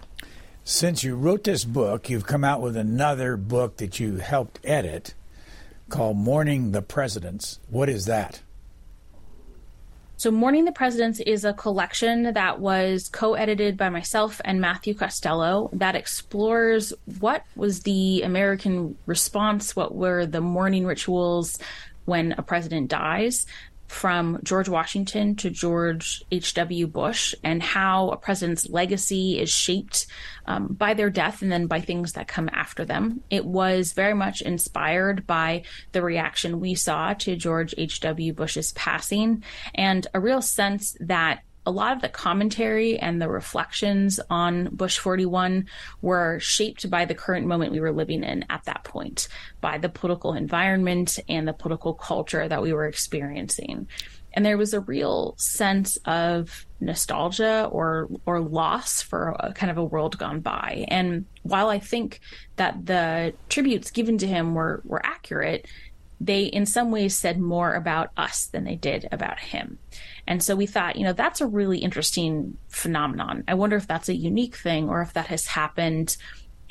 [0.63, 5.13] Since you wrote this book, you've come out with another book that you helped edit
[5.89, 7.59] called Mourning the Presidents.
[7.69, 8.41] What is that?
[10.20, 14.95] So, Mourning the Presidents is a collection that was co edited by myself and Matthew
[14.95, 21.59] Costello that explores what was the American response, what were the mourning rituals
[22.05, 23.45] when a president dies
[23.88, 26.88] from George Washington to George H.W.
[26.88, 30.07] Bush and how a president's legacy is shaped
[30.45, 33.23] um, by their death and then by things that come after them.
[33.29, 38.33] It was very much inspired by the reaction we saw to George H.W.
[38.33, 39.43] Bush's passing
[39.75, 44.97] and a real sense that a lot of the commentary and the reflections on Bush
[44.99, 45.68] 41
[46.01, 49.28] were shaped by the current moment we were living in at that point,
[49.59, 53.86] by the political environment and the political culture that we were experiencing.
[54.32, 59.78] And there was a real sense of nostalgia or or loss for a, kind of
[59.78, 60.86] a world gone by.
[60.88, 62.22] And while I think
[62.55, 65.68] that the tributes given to him were were accurate,
[66.22, 69.80] they in some ways said more about us than they did about him.
[70.28, 73.43] And so we thought, you know, that's a really interesting phenomenon.
[73.47, 76.17] I wonder if that's a unique thing or if that has happened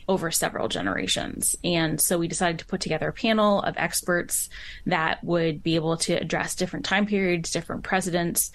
[0.09, 1.57] over several generations.
[1.65, 4.49] And so we decided to put together a panel of experts
[4.85, 8.53] that would be able to address different time periods, different presidents,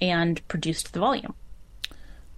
[0.00, 1.34] and produced the volume.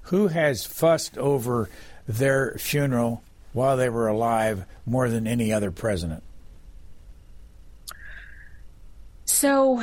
[0.02, 1.70] Who has fussed over
[2.06, 6.22] their funeral while they were alive more than any other president?
[9.24, 9.82] So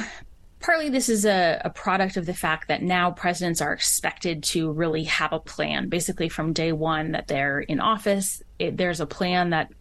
[0.59, 4.71] partly this is a, a, product of the fact that now presidents are expected to
[4.71, 8.43] really have a plan basically from day one that they're in office.
[8.59, 9.71] It, there's a plan that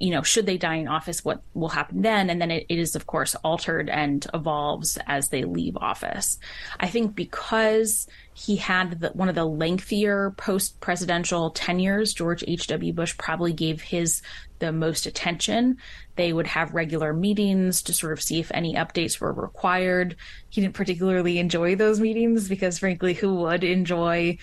[0.00, 2.78] you know should they die in office what will happen then and then it, it
[2.78, 6.38] is of course altered and evolves as they leave office
[6.80, 12.92] i think because he had the, one of the lengthier post presidential tenures george h.w
[12.92, 14.22] bush probably gave his
[14.60, 15.78] the most attention.
[16.14, 20.16] They would have regular meetings to sort of see if any updates were required.
[20.50, 24.38] He didn't particularly enjoy those meetings because, frankly, who would enjoy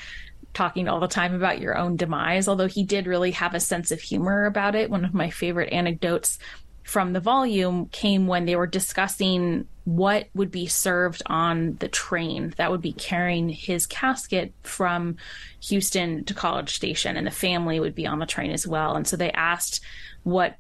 [0.58, 2.48] talking all the time about your own demise?
[2.48, 4.90] Although he did really have a sense of humor about it.
[4.90, 6.40] One of my favorite anecdotes
[6.84, 12.54] from the volume came when they were discussing what would be served on the train
[12.58, 15.18] that would be carrying his casket from
[15.62, 18.96] Houston to College Station, and the family would be on the train as well.
[18.96, 19.82] And so they asked
[20.24, 20.58] what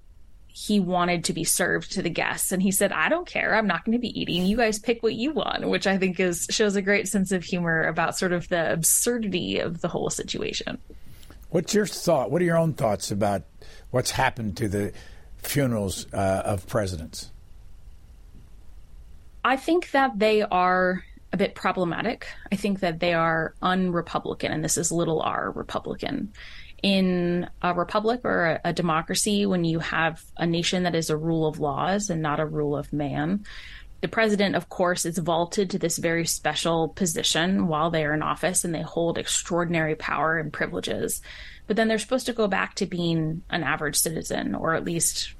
[0.57, 2.51] he wanted to be served to the guests.
[2.51, 3.53] And he said i don't care.
[3.53, 4.45] I'm not going to be eating.
[4.45, 7.43] You guys pick what you want which i think is shows a great sense of
[7.43, 10.79] humor about sort of the absurdity of the whole situation.
[11.49, 13.43] What's your thought what are your own thoughts about
[13.91, 14.93] what's happened to the
[15.37, 17.31] funerals uh, of presidents?
[19.45, 22.27] I think that they are a bit problematic.
[22.51, 26.33] I think that they are unrepublican and this is little r republican
[26.83, 31.17] in a republic or a, a, democracy when you have a nation that is a
[31.17, 33.43] rule of laws and not a rule of man.
[34.01, 38.21] The president, of course, is vaulted to this very special position while they are in
[38.21, 41.21] office and they hold extraordinary power and privileges.
[41.65, 45.33] But then they're supposed to go back to being an average citizen or at least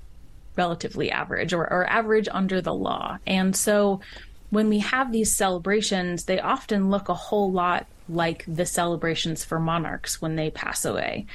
[0.56, 3.20] relatively average or, or average under the law.
[3.28, 4.02] And so
[4.50, 9.60] when we have these celebrations, they often look a whole lot like the celebrations for
[9.60, 11.26] monarchs when they pass away.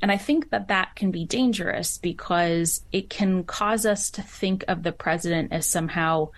[0.00, 4.64] And I think that that can be dangerous because it can cause us to think
[4.68, 6.30] of the president as somehow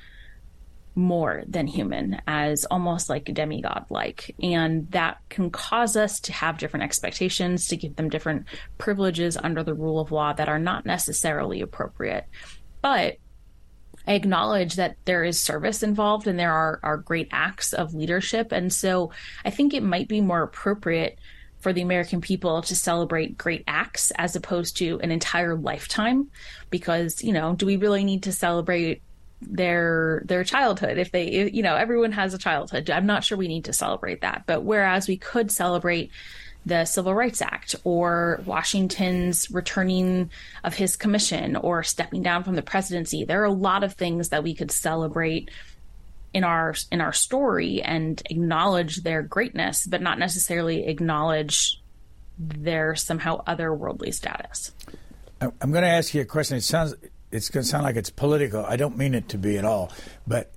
[0.94, 4.34] more than human, as almost like a demigod like.
[4.42, 8.46] And that can cause us to have different expectations, to give them different
[8.78, 12.26] privileges under the rule of law that are not necessarily appropriate.
[12.82, 13.18] But
[14.06, 18.52] I acknowledge that there is service involved and there are, are great acts of leadership.
[18.52, 19.10] And so
[19.44, 21.18] I think it might be more appropriate
[21.58, 26.30] for the American people to celebrate great acts as opposed to an entire lifetime.
[26.70, 29.02] Because, you know, do we really need to celebrate
[29.42, 33.48] their their childhood if they you know everyone has a childhood i'm not sure we
[33.48, 36.10] need to celebrate that but whereas we could celebrate
[36.66, 40.30] the Civil Rights Act or Washington's returning
[40.64, 43.24] of his commission or stepping down from the presidency.
[43.24, 45.50] There are a lot of things that we could celebrate
[46.34, 51.80] in our in our story and acknowledge their greatness, but not necessarily acknowledge
[52.36, 54.72] their somehow otherworldly status.
[55.40, 56.56] I'm going to ask you a question.
[56.56, 56.94] It sounds
[57.30, 58.64] it's going to sound like it's political.
[58.64, 59.92] I don't mean it to be at all,
[60.26, 60.52] but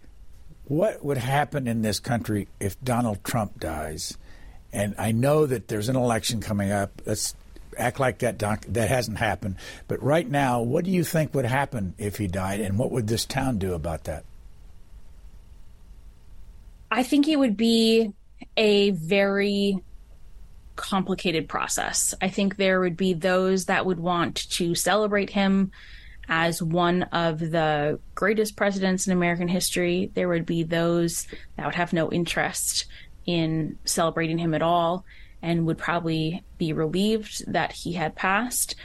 [0.65, 4.17] what would happen in this country if Donald Trump dies?
[4.71, 7.01] And I know that there's an election coming up.
[7.05, 7.35] Let's
[7.77, 9.55] act like that doc, that hasn't happened.
[9.87, 13.07] But right now, what do you think would happen if he died, and what would
[13.07, 14.25] this town do about that?
[16.91, 18.11] I think it would be
[18.57, 19.79] a very
[20.75, 22.13] complicated process.
[22.21, 25.71] I think there would be those that would want to celebrate him
[26.27, 30.11] as one of the greatest presidents in American history.
[30.13, 32.85] There would be those that would have no interest
[33.25, 35.05] in celebrating him at all
[35.41, 38.75] and would probably be relieved that he had passed.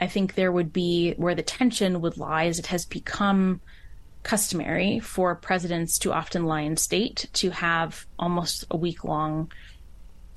[0.00, 3.60] I think there would be where the tension would lie is it has become
[4.22, 9.52] customary for presidents to often lie in state, to have almost a week long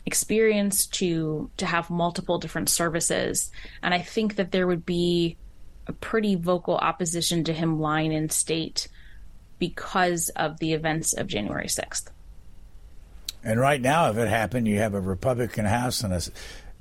[0.05, 3.51] experience, to to have multiple different services.
[3.81, 5.37] And I think that there would be
[5.87, 8.87] a pretty vocal opposition to him lying in state
[9.57, 12.09] because of the events of January 6th.
[13.43, 16.21] And right now, if it happened, you have a Republican House and a,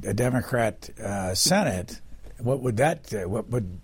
[0.08, 2.00] a Democrat uh, Senate.
[2.38, 3.12] What would that?
[3.14, 3.80] Uh, what would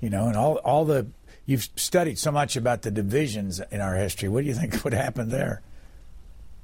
[0.00, 0.26] you know?
[0.26, 1.06] And all all the
[1.44, 4.28] you've studied so much about the divisions in our history.
[4.28, 5.62] What do you think would happen there?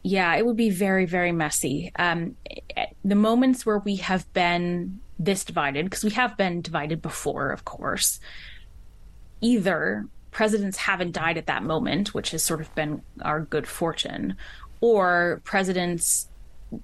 [0.03, 1.93] Yeah, it would be very very messy.
[1.97, 2.37] Um,
[3.05, 7.65] the moments where we have been this divided, because we have been divided before, of
[7.65, 8.19] course.
[9.41, 14.37] Either presidents haven't died at that moment, which has sort of been our good fortune,
[14.83, 16.29] or presidents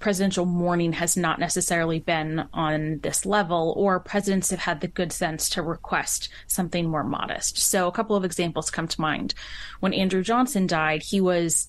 [0.00, 5.12] presidential mourning has not necessarily been on this level, or presidents have had the good
[5.12, 7.56] sense to request something more modest.
[7.56, 9.34] So, a couple of examples come to mind.
[9.80, 11.68] When Andrew Johnson died, he was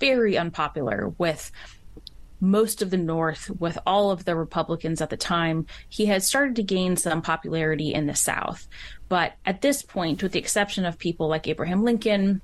[0.00, 1.50] very unpopular with
[2.40, 6.56] most of the North, with all of the Republicans at the time, he had started
[6.56, 8.66] to gain some popularity in the South.
[9.08, 12.42] But at this point, with the exception of people like Abraham Lincoln,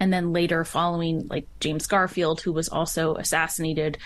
[0.00, 3.98] and then later following like James Garfield, who was also assassinated,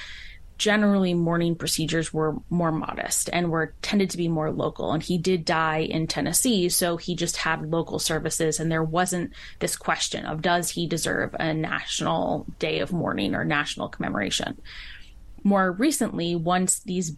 [0.58, 4.92] generally mourning procedures were more modest and were tended to be more local.
[4.92, 9.32] And he did die in Tennessee, so he just had local services, and there wasn't
[9.60, 14.60] this question of does he deserve a national day of mourning or national commemoration
[15.44, 17.16] more recently, once these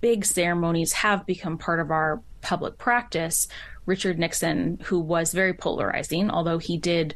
[0.00, 3.48] big ceremonies have become part of our public practice,
[3.86, 7.14] Richard Nixon, who was very polarizing, although he did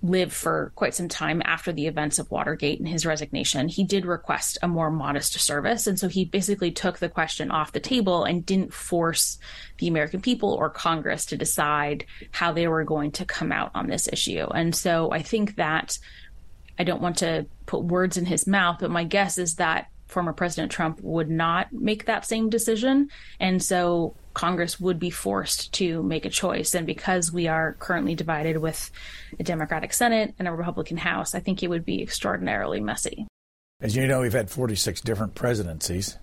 [0.00, 4.06] live for quite some time after the events of Watergate and his resignation, he did
[4.06, 5.86] request a more modest service.
[5.86, 9.38] And so he basically took the question off the table and didn't force
[9.78, 13.88] the American people or Congress to decide how they were going to come out on
[13.88, 14.46] this issue.
[14.54, 15.98] And so I think that
[16.78, 20.32] I don't want to put words in his mouth, but my guess is that former
[20.32, 23.08] President Trump would not make that same decision.
[23.38, 26.74] And so Congress would be forced to make a choice.
[26.74, 28.90] And because we are currently divided with
[29.38, 33.26] a Democratic Senate and a Republican House, I think it would be extraordinarily messy.
[33.80, 36.18] As you know, we've had 46 different presidencies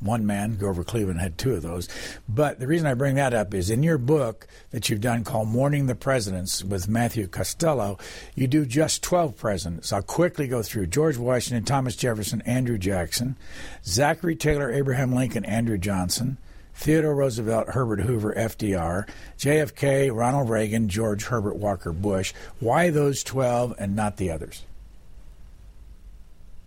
[0.00, 1.88] one man, Grover Cleveland, had two of those.
[2.28, 5.48] But the reason I bring that up is in your book that you've done called
[5.48, 7.98] Mourning the Presidents with Matthew Costello,
[8.34, 9.92] you do just 12 presidents.
[9.92, 13.36] I'll quickly go through George Washington, Thomas Jefferson, Andrew Jackson,
[13.84, 16.38] Zachary Taylor, Abraham Lincoln, Andrew Johnson.
[16.78, 22.34] Theodore Roosevelt, Herbert Hoover, FDR, JFK, Ronald Reagan, George Herbert Walker Bush.
[22.60, 24.65] Why those 12 and not the others?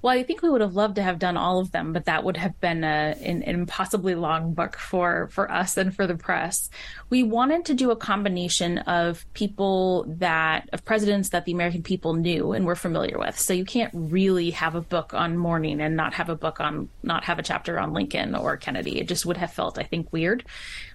[0.02, 2.24] Well, I think we would have loved to have done all of them, but that
[2.24, 6.16] would have been a, an, an, impossibly long book for for us and for the
[6.16, 6.70] press.
[7.10, 12.14] We wanted to do a combination of people that of presidents that the American people
[12.14, 13.38] knew and were familiar with.
[13.38, 16.88] So you can't really have a book on mourning and not have a book on
[17.04, 19.02] not have a chapter on Lincoln or Kennedy.
[19.02, 20.46] It just would have felt, I think, weird.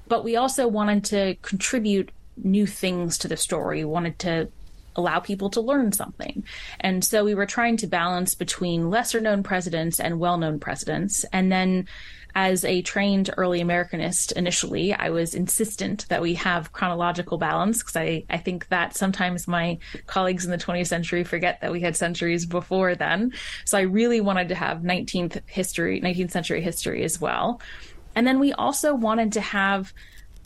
[0.08, 3.84] But we also wanted to contribute new things to the story.
[3.84, 4.48] We wanted to
[4.96, 6.44] allow people to learn something.
[6.80, 11.24] And so we were trying to balance between lesser known presidents and well known presidents.
[11.32, 11.86] And then
[12.34, 17.96] as a trained early Americanist initially, I was insistent that we have chronological balance because
[17.96, 21.96] I, I think that sometimes my colleagues in the 20th century forget that we had
[21.96, 23.32] centuries before then.
[23.64, 27.60] So I really wanted to have 19th history, 19th century history as well.
[28.16, 29.92] And then we also wanted to have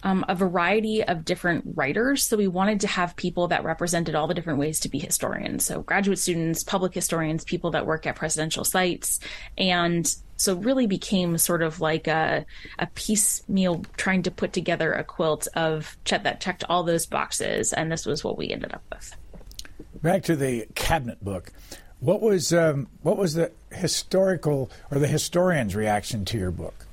[0.02, 2.24] um, a variety of different writers.
[2.24, 5.64] So we wanted to have people that represented all the different ways to be historians.
[5.64, 9.20] So graduate students, public historians, people that work at presidential sites.
[9.56, 12.46] And so really became sort of like a,
[12.78, 17.72] a piecemeal trying to put together a quilt of that checked all those boxes.
[17.72, 19.16] And this was what we ended up with.
[20.00, 21.52] Back to the cabinet book.
[22.00, 26.86] What was um, what was the historical or the historian's reaction to your book?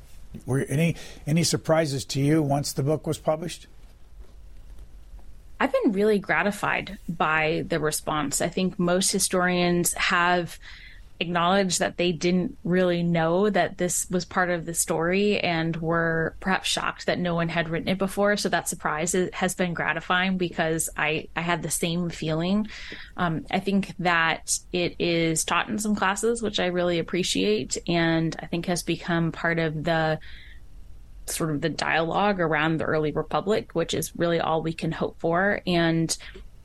[0.45, 3.67] Were any any surprises to you once the book was published?
[5.59, 8.41] I've been really gratified by the response.
[8.41, 10.59] I think most historians have
[11.19, 16.35] acknowledged that they didn't really know that this was part of the story and were
[16.39, 18.35] perhaps shocked that no one had written it before.
[18.37, 22.67] So that surprise has been gratifying because I, I had the same feeling.
[23.15, 28.35] Um, I think that it is taught in some classes, which I really appreciate, and
[28.41, 30.19] I think has become part of the
[31.27, 35.19] sort of the dialogue around the early republic, which is really all we can hope
[35.19, 35.61] for.
[35.65, 36.15] And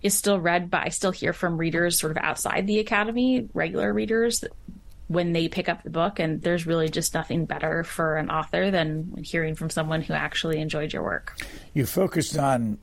[0.03, 3.93] is still read, but I still hear from readers sort of outside the academy, regular
[3.93, 4.45] readers,
[5.09, 6.19] when they pick up the book.
[6.19, 10.61] And there's really just nothing better for an author than hearing from someone who actually
[10.61, 11.39] enjoyed your work.
[11.75, 12.79] You focused on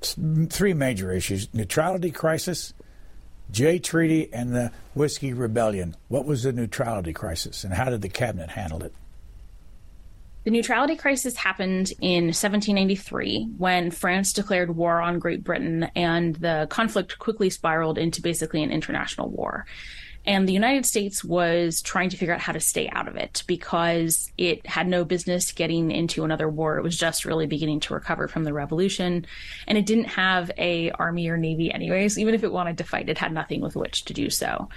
[0.00, 2.72] three major issues neutrality crisis,
[3.50, 5.96] Jay Treaty, and the Whiskey Rebellion.
[6.08, 8.94] What was the neutrality crisis, and how did the cabinet handle it?
[10.44, 16.66] The neutrality crisis happened in 1793 when France declared war on Great Britain, and the
[16.70, 19.66] conflict quickly spiraled into basically an international war.
[20.28, 23.44] And the United States was trying to figure out how to stay out of it
[23.46, 26.76] because it had no business getting into another war.
[26.76, 29.26] It was just really beginning to recover from the revolution.
[29.66, 32.18] And it didn't have a army or navy anyways.
[32.18, 34.68] Even if it wanted to fight, it had nothing with which to do so.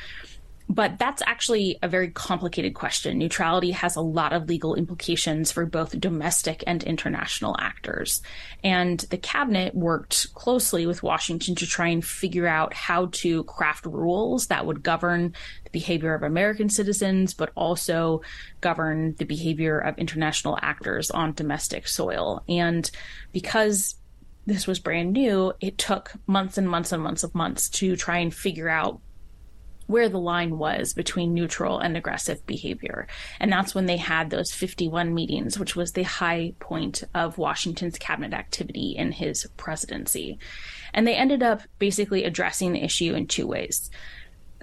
[0.72, 3.18] But that's actually a very complicated question.
[3.18, 8.22] Neutrality has a lot of legal implications for both domestic and international actors.
[8.64, 13.86] And the cabinet worked closely with Washington to try and figure out how to craft
[13.86, 15.34] rules that would govern
[15.66, 18.22] the behavior of American citizens, but also
[18.62, 22.44] govern the behavior of international actors on domestic soil.
[22.48, 22.90] And
[23.34, 23.96] because
[24.46, 28.20] this was brand new, it took months and months and months of months to try
[28.20, 29.02] and figure out
[29.92, 33.08] where the line was between neutral and aggressive behavior.
[33.40, 38.00] And that's when they had those 51 meetings, which was the high point of Washington's
[38.00, 40.40] cabinet activity in his presidency.
[40.94, 43.92] And they ended up basically addressing the issue in two ways.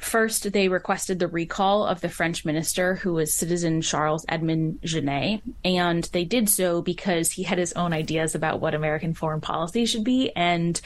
[0.00, 5.42] First, they requested the recall of the French minister, who was citizen Charles Edmond Genet,
[5.64, 9.86] and they did so because he had his own ideas about what American foreign policy
[9.86, 10.80] should be, and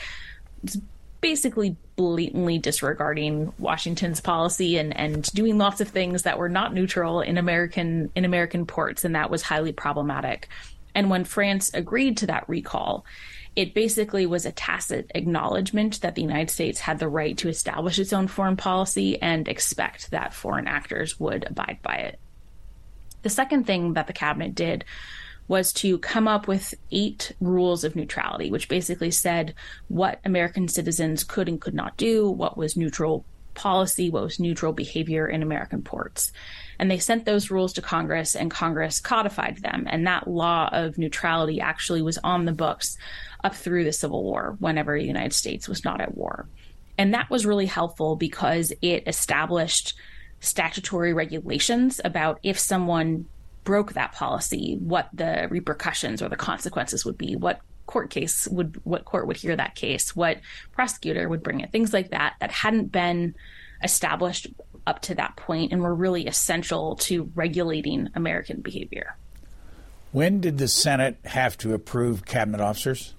[1.23, 7.23] basically blatantly disregarding Washington's policy and, and doing lots of things that were not neutral
[7.23, 10.49] in American in American ports, and that was highly problematic.
[10.95, 13.07] And when France agreed to that recall,
[13.55, 17.99] it basically was a tacit acknowledgement that the United States had the right to establish
[17.99, 22.18] its own foreign policy and expect that foreign actors would abide by it.
[23.23, 24.85] The second thing that the cabinet did
[25.53, 29.55] was to come up with eight rules of neutrality, which basically said
[29.88, 34.72] what American citizens could and could not do, what was neutral policy, what was neutral
[34.72, 36.32] behavior in American ports.
[36.78, 39.86] And they sent those rules to Congress, and Congress codified them.
[39.90, 42.96] And that law of neutrality actually was on the books
[43.44, 46.48] up through the Civil War, whenever the United States was not at war.
[46.96, 49.92] And that was really helpful because it established
[50.40, 53.26] statutory regulations about if someone
[53.65, 58.81] broke that policy, what the repercussions or the consequences would be, what court case would
[58.85, 60.39] what court would hear that case, what
[60.73, 63.35] prosecutor would bring it, things like that that hadn't been
[63.83, 64.47] established
[64.87, 69.17] up to that point and were really essential to regulating American behavior.
[70.13, 73.15] When did the Senate have to approve cabinet officers?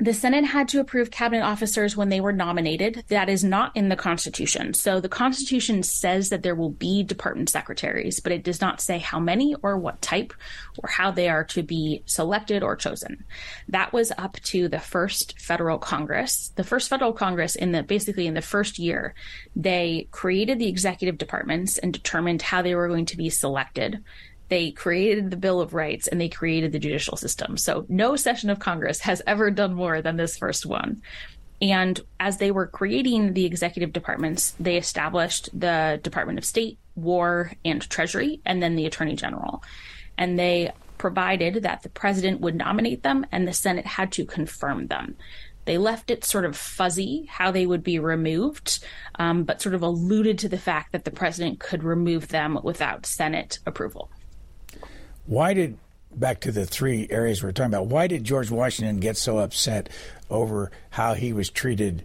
[0.00, 3.04] The Senate had to approve cabinet officers when they were nominated.
[3.08, 4.72] That is not in the Constitution.
[4.72, 8.98] So the Constitution says that there will be department secretaries, but it does not say
[8.98, 10.32] how many or what type
[10.78, 13.24] or how they are to be selected or chosen.
[13.68, 16.50] That was up to the first federal Congress.
[16.56, 19.14] The first federal Congress in the basically in the first year,
[19.54, 24.02] they created the executive departments and determined how they were going to be selected
[24.50, 27.56] they created the Bill of Rights and they created the judicial system.
[27.56, 31.00] So no session of Congress has ever done more than this first one.
[31.62, 37.52] And as they were creating the executive departments, they established the Department of State, War,
[37.64, 39.62] and Treasury, and then the Attorney General.
[40.18, 44.88] And they provided that the president would nominate them and the Senate had to confirm
[44.88, 45.16] them.
[45.64, 48.84] They left it sort of fuzzy how they would be removed,
[49.18, 53.06] um, but sort of alluded to the fact that the president could remove them without
[53.06, 54.10] Senate approval.
[55.26, 55.78] Why did
[56.14, 57.86] back to the three areas we're talking about?
[57.86, 59.88] Why did George Washington get so upset
[60.28, 62.04] over how he was treated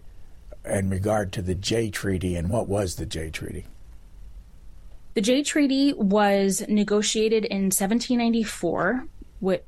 [0.64, 3.66] in regard to the Jay Treaty, and what was the Jay Treaty?
[5.14, 9.15] The Jay Treaty was negotiated in 1794 with,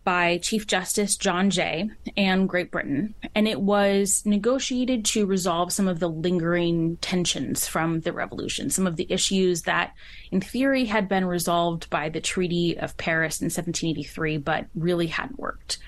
[0.05, 5.89] by Chief Justice John Jay and Great Britain, and it was negotiated to resolve some
[5.89, 9.95] of the lingering tensions from the revolution, some of the issues that,
[10.31, 15.39] in theory, had been resolved by the Treaty of Paris in 1783, but really hadn't
[15.39, 15.79] worked.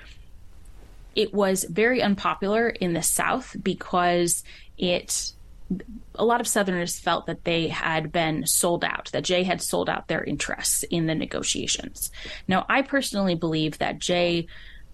[1.17, 4.45] It was very unpopular in the South because
[4.79, 5.33] it
[6.17, 9.89] a lot of Southerners felt that they had been sold out, that Jay had sold
[9.89, 12.11] out their interests in the negotiations.
[12.49, 14.47] Now, I personally believe that Jay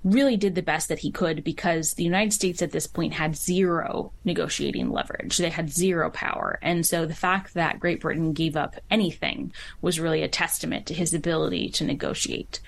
[0.04, 3.36] really did the best that he could because the United States at this point had
[3.36, 5.36] zero negotiating leverage.
[5.36, 6.58] They had zero power.
[6.62, 10.94] And so the fact that Great Britain gave up anything was really a testament to
[10.94, 12.60] his ability to negotiate.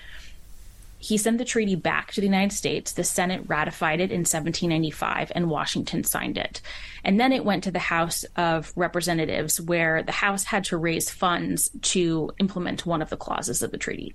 [1.01, 2.91] He sent the treaty back to the United States.
[2.91, 6.61] The Senate ratified it in 1795 and Washington signed it.
[7.05, 11.09] And then it went to the House of Representatives, where the House had to raise
[11.09, 14.13] funds to implement one of the clauses of the treaty.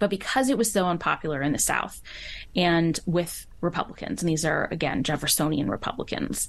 [0.00, 2.02] But because it was so unpopular in the South
[2.56, 6.48] and with Republicans, and these are, again, Jeffersonian Republicans,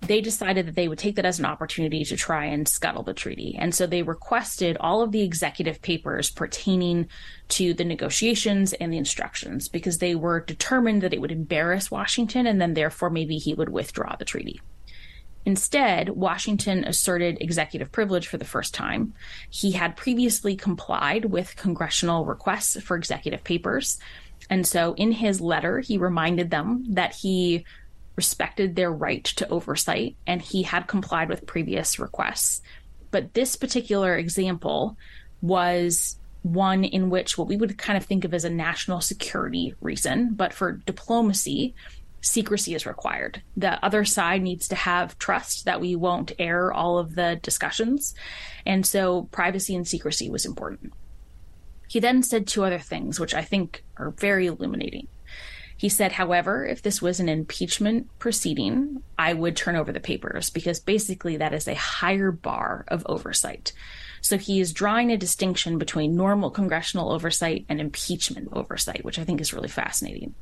[0.00, 3.14] they decided that they would take that as an opportunity to try and scuttle the
[3.14, 3.56] treaty.
[3.58, 7.08] And so they requested all of the executive papers pertaining
[7.48, 12.46] to the negotiations and the instructions because they were determined that it would embarrass Washington
[12.46, 14.60] and then therefore maybe he would withdraw the treaty.
[15.44, 19.14] Instead, Washington asserted executive privilege for the first time.
[19.48, 23.98] He had previously complied with congressional requests for executive papers.
[24.50, 27.64] And so in his letter, he reminded them that he
[28.18, 32.60] respected their right to oversight and he had complied with previous requests.
[33.12, 34.96] But this particular example
[35.40, 39.72] was one in which what we would kind of think of as a national security
[39.80, 41.76] reason, but for diplomacy,
[42.20, 43.40] secrecy is required.
[43.56, 48.16] The other side needs to have trust that we won't air all of the discussions.
[48.66, 50.92] And so privacy and secrecy was important.
[51.86, 55.06] He then said two other things, which I think are very illuminating.
[55.78, 60.50] He said, however, if this was an impeachment proceeding, I would turn over the papers
[60.50, 63.72] because basically that is a higher bar of oversight.
[64.20, 69.24] So he is drawing a distinction between normal congressional oversight and impeachment oversight, which I
[69.24, 70.34] think is really fascinating.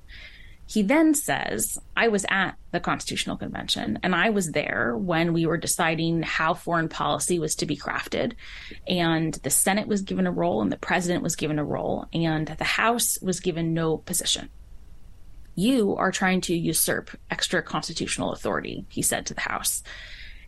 [0.69, 5.45] He then says, I was at the Constitutional Convention and I was there when we
[5.45, 8.33] were deciding how foreign policy was to be crafted.
[8.89, 12.49] And the Senate was given a role and the president was given a role, and
[12.49, 14.49] the House was given no position.
[15.57, 19.83] You are trying to usurp extra constitutional authority, he said to the House.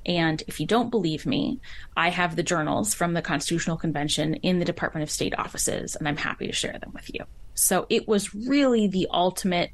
[0.07, 1.61] And if you don't believe me,
[1.97, 6.07] I have the journals from the Constitutional Convention in the Department of State offices, and
[6.07, 7.25] I'm happy to share them with you.
[7.55, 9.71] So it was really the ultimate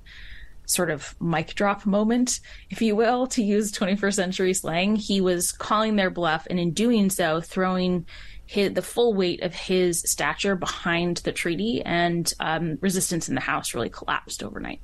[0.66, 4.96] sort of mic drop moment, if you will, to use 21st century slang.
[4.96, 8.06] He was calling their bluff, and in doing so, throwing
[8.46, 13.40] his, the full weight of his stature behind the treaty, and um, resistance in the
[13.40, 14.80] House really collapsed overnight.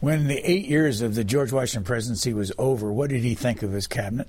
[0.00, 3.62] When the eight years of the George Washington presidency was over, what did he think
[3.62, 4.28] of his cabinet?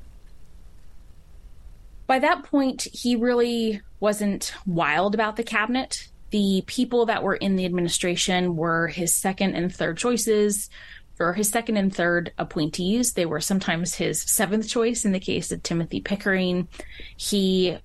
[2.08, 6.08] By that point, he really wasn't wild about the cabinet.
[6.32, 10.72] The people that were in the administration were his second and third choices,
[11.20, 13.14] or his second and third appointees.
[13.14, 16.68] They were sometimes his seventh choice in the case of Timothy Pickering.
[17.16, 17.78] He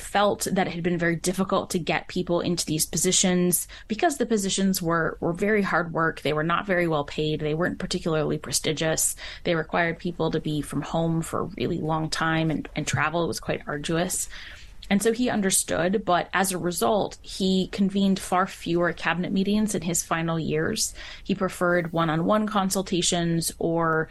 [0.00, 4.26] felt that it had been very difficult to get people into these positions because the
[4.26, 6.20] positions were were very hard work.
[6.22, 7.40] They were not very well paid.
[7.40, 9.16] They weren't particularly prestigious.
[9.44, 13.26] They required people to be from home for a really long time and, and travel.
[13.26, 14.28] Was quite arduous.
[14.88, 19.82] And so he understood, but as a result, he convened far fewer cabinet meetings in
[19.82, 20.94] his final years.
[21.24, 24.08] He preferred one on one consultations or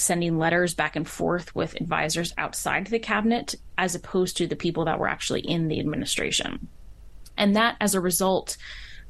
[0.00, 4.84] sending letters back and forth with advisors outside the cabinet as opposed to the people
[4.86, 6.68] that were actually in the administration.
[7.36, 8.56] And that, as a result,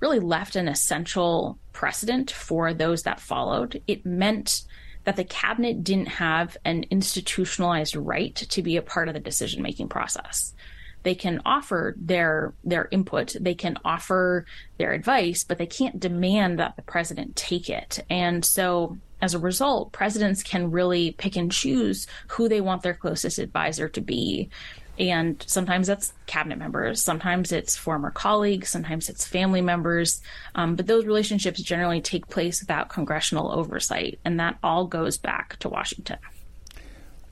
[0.00, 3.82] really left an essential precedent for those that followed.
[3.86, 4.62] It meant
[5.04, 9.62] that the cabinet didn't have an institutionalized right to be a part of the decision
[9.62, 10.54] making process.
[11.02, 14.44] They can offer their their input, they can offer
[14.78, 18.04] their advice, but they can't demand that the president take it.
[18.10, 22.94] And so as a result, presidents can really pick and choose who they want their
[22.94, 24.50] closest advisor to be.
[24.98, 30.20] And sometimes that's cabinet members, sometimes it's former colleagues, sometimes it's family members.
[30.54, 34.18] Um, but those relationships generally take place without congressional oversight.
[34.24, 36.18] And that all goes back to Washington.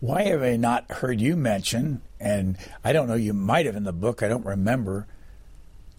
[0.01, 3.82] Why have I not heard you mention, and I don't know, you might have in
[3.84, 5.07] the book, I don't remember,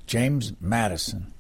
[0.08, 1.34] James Madison?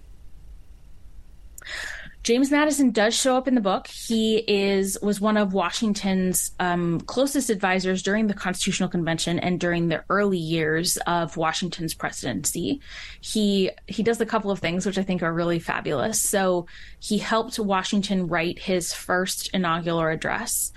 [2.30, 3.88] James Madison does show up in the book.
[3.88, 9.88] He is was one of Washington's um, closest advisors during the Constitutional Convention and during
[9.88, 12.82] the early years of Washington's presidency.
[13.19, 16.21] He he does a couple of things which I think are really fabulous.
[16.21, 16.67] So
[16.99, 20.71] he helped Washington write his first inaugural address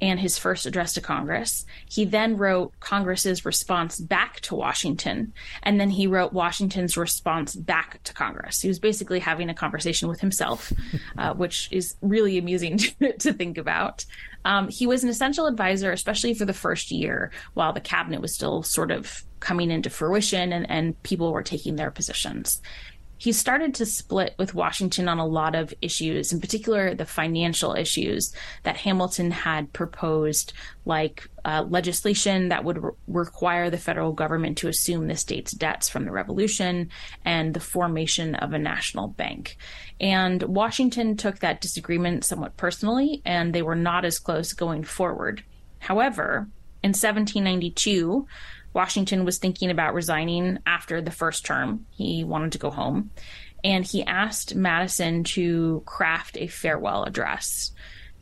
[0.00, 1.64] and his first address to Congress.
[1.88, 5.32] He then wrote Congress's response back to Washington,
[5.62, 8.60] and then he wrote Washington's response back to Congress.
[8.60, 10.72] He was basically having a conversation with himself,
[11.18, 14.04] uh, which is really amusing to, to think about.
[14.44, 18.34] Um, he was an essential advisor, especially for the first year while the cabinet was
[18.34, 22.60] still sort of coming into fruition and, and people were taking their positions
[23.18, 27.74] he started to split with Washington on a lot of issues, in particular the financial
[27.74, 30.52] issues that Hamilton had proposed,
[30.84, 35.88] like uh, legislation that would re- require the federal government to assume the state's debts
[35.88, 36.90] from the Revolution
[37.24, 39.56] and the formation of a national bank.
[40.00, 45.42] And Washington took that disagreement somewhat personally, and they were not as close going forward.
[45.80, 46.48] However,
[46.82, 48.26] in 1792,
[48.78, 51.84] Washington was thinking about resigning after the first term.
[51.90, 53.10] He wanted to go home.
[53.64, 57.72] And he asked Madison to craft a farewell address.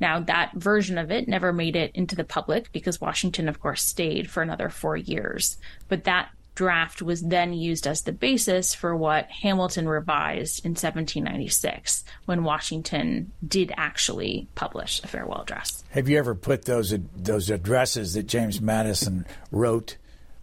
[0.00, 3.82] Now, that version of it never made it into the public because Washington, of course,
[3.82, 5.58] stayed for another four years.
[5.88, 12.02] But that draft was then used as the basis for what Hamilton revised in 1796
[12.24, 15.84] when Washington did actually publish a farewell address.
[15.90, 19.98] Have you ever put those those addresses that James Madison wrote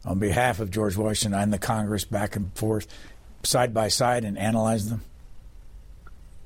[0.06, 2.88] on behalf of George Washington and the Congress back and forth
[3.44, 5.02] side by side and analyzed them?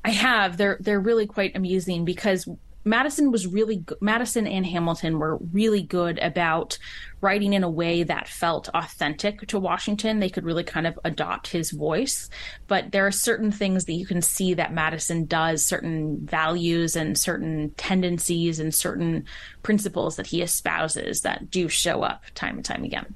[0.04, 0.58] I have.
[0.58, 2.48] They're they're really quite amusing because
[2.86, 6.78] Madison was really Madison and Hamilton were really good about
[7.22, 10.20] writing in a way that felt authentic to Washington.
[10.20, 12.30] They could really kind of adopt his voice,
[12.68, 17.18] but there are certain things that you can see that Madison does, certain values and
[17.18, 19.26] certain tendencies and certain
[19.64, 23.14] principles that he espouses that do show up time and time again.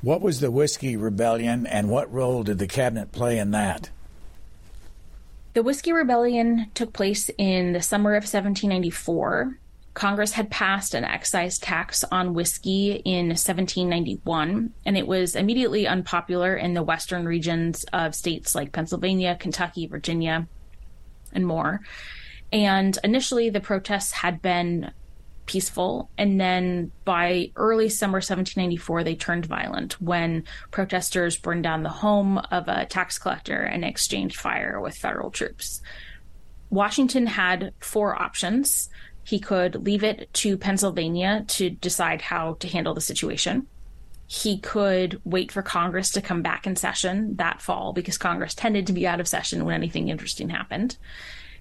[0.00, 3.90] What was the Whiskey Rebellion and what role did the cabinet play in that?
[5.54, 9.58] The Whiskey Rebellion took place in the summer of 1794.
[9.94, 16.56] Congress had passed an excise tax on whiskey in 1791, and it was immediately unpopular
[16.56, 20.48] in the western regions of states like Pennsylvania, Kentucky, Virginia,
[21.32, 21.80] and more.
[22.52, 24.92] And initially, the protests had been
[25.46, 26.10] peaceful.
[26.16, 32.38] And then by early summer 1794, they turned violent when protesters burned down the home
[32.38, 35.82] of a tax collector and exchanged fire with federal troops.
[36.70, 38.88] Washington had four options.
[39.24, 43.66] He could leave it to Pennsylvania to decide how to handle the situation.
[44.26, 48.86] He could wait for Congress to come back in session that fall because Congress tended
[48.86, 50.96] to be out of session when anything interesting happened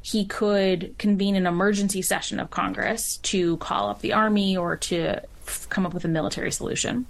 [0.01, 5.22] he could convene an emergency session of Congress to call up the army or to
[5.70, 7.05] come up with a military solution.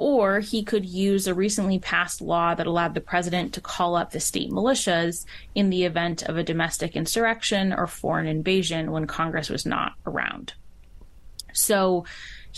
[0.00, 4.12] Or he could use a recently passed law that allowed the president to call up
[4.12, 5.26] the state militias
[5.56, 10.52] in the event of a domestic insurrection or foreign invasion when Congress was not around.
[11.52, 12.04] So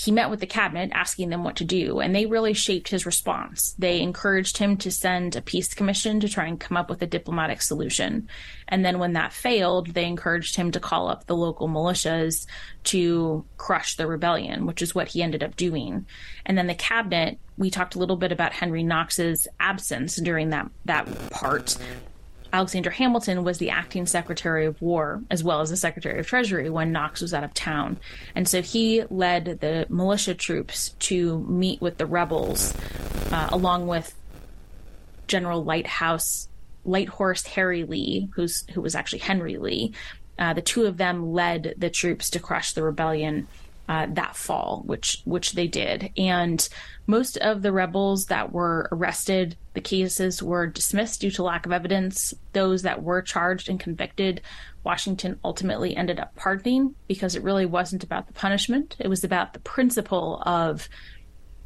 [0.03, 3.05] he met with the cabinet asking them what to do, and they really shaped his
[3.05, 3.75] response.
[3.79, 7.07] They encouraged him to send a peace commission to try and come up with a
[7.07, 8.27] diplomatic solution.
[8.67, 12.47] And then when that failed, they encouraged him to call up the local militias
[12.85, 16.07] to crush the rebellion, which is what he ended up doing.
[16.47, 20.71] And then the cabinet, we talked a little bit about Henry Knox's absence during that
[20.87, 21.77] that part.
[22.53, 26.69] Alexander Hamilton was the acting Secretary of War as well as the Secretary of Treasury
[26.71, 27.99] when Knox was out of town.
[28.35, 32.75] And so he led the militia troops to meet with the rebels
[33.31, 34.15] uh, along with
[35.29, 36.49] General Lighthouse
[36.87, 39.93] Lighthorse Harry Lee, who's who was actually Henry Lee.
[40.39, 43.47] Uh, the two of them led the troops to crush the rebellion
[43.89, 46.11] uh, that fall, which which they did.
[46.17, 46.67] And
[47.11, 51.73] most of the rebels that were arrested, the cases were dismissed due to lack of
[51.73, 52.33] evidence.
[52.53, 54.43] Those that were charged and convicted,
[54.85, 58.97] Washington ultimately ended up pardoning because it really wasn't about the punishment.
[59.01, 60.89] It was about the principle of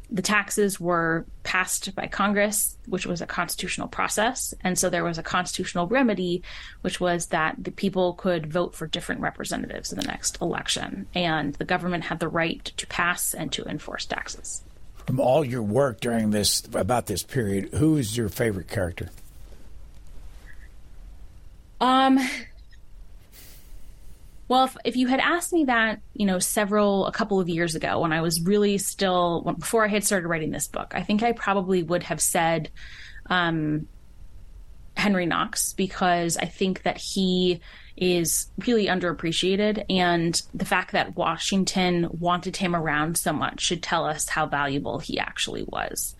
[0.09, 4.53] the taxes were passed by Congress, which was a constitutional process.
[4.61, 6.43] And so there was a constitutional remedy,
[6.81, 11.07] which was that the people could vote for different representatives in the next election.
[11.13, 14.63] And the government had the right to pass and to enforce taxes.
[15.05, 19.09] From all your work during this, about this period, who is your favorite character?
[21.79, 22.19] Um,
[24.47, 27.75] well, if, if you had asked me that, you know, several, a couple of years
[27.75, 31.21] ago when I was really still, before I had started writing this book, I think
[31.23, 32.69] I probably would have said
[33.27, 33.87] um,
[34.95, 37.61] Henry Knox because I think that he
[37.97, 39.85] is really underappreciated.
[39.89, 44.99] And the fact that Washington wanted him around so much should tell us how valuable
[44.99, 46.15] he actually was.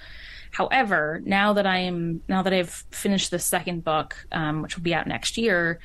[0.52, 4.84] However, now that I am, now that I've finished the second book, um, which will
[4.84, 5.80] be out next year,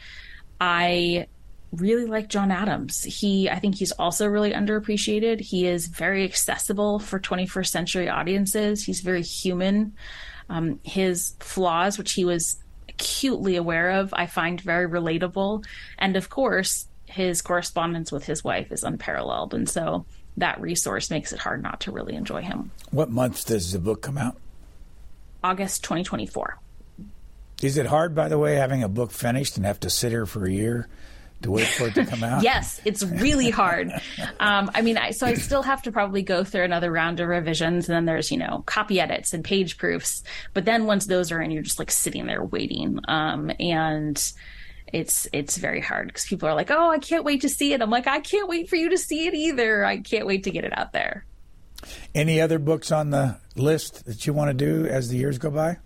[0.61, 1.27] I
[1.73, 3.03] really like John Adams.
[3.03, 5.41] He, I think he's also really underappreciated.
[5.41, 8.85] He is very accessible for 21st century audiences.
[8.85, 9.95] He's very human.
[10.49, 12.57] Um, his flaws, which he was
[13.01, 15.65] acutely aware of, I find very relatable.
[15.99, 19.55] And of course, his correspondence with his wife is unparalleled.
[19.55, 20.05] And so
[20.37, 22.71] that resource makes it hard not to really enjoy him.
[22.91, 24.37] What month does the book come out?
[25.43, 26.59] August 2024.
[27.63, 30.27] Is it hard, by the way, having a book finished and have to sit here
[30.27, 30.89] for a year
[31.43, 32.43] to wait for it to come out?
[32.43, 33.91] yes, it's really hard.
[34.39, 37.29] Um, I mean, I, so I still have to probably go through another round of
[37.29, 40.23] revisions, and then there's you know copy edits and page proofs.
[40.55, 44.33] But then once those are in, you're just like sitting there waiting, um, and
[44.93, 47.83] it's it's very hard because people are like, "Oh, I can't wait to see it."
[47.83, 49.85] I'm like, "I can't wait for you to see it either.
[49.85, 51.25] I can't wait to get it out there."
[52.15, 55.51] Any other books on the list that you want to do as the years go
[55.51, 55.79] by?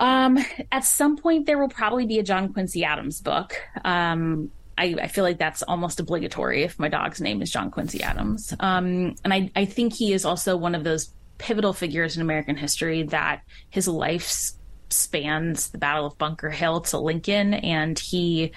[0.00, 0.38] Um,
[0.72, 3.54] at some point, there will probably be a John Quincy Adams book.
[3.84, 8.02] Um, I, I, feel like that's almost obligatory if my dog's name is John Quincy
[8.02, 8.54] Adams.
[8.60, 12.56] Um, and I, I think he is also one of those pivotal figures in American
[12.56, 14.52] history that his life
[14.88, 18.52] spans the Battle of Bunker Hill to Lincoln, and he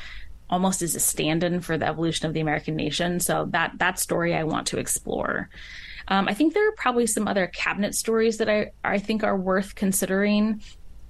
[0.50, 3.20] almost is a stand-in for the evolution of the American nation.
[3.20, 5.50] So that that story I want to explore.
[6.08, 9.38] Um, I think there are probably some other cabinet stories that I I think are
[9.38, 10.62] worth considering.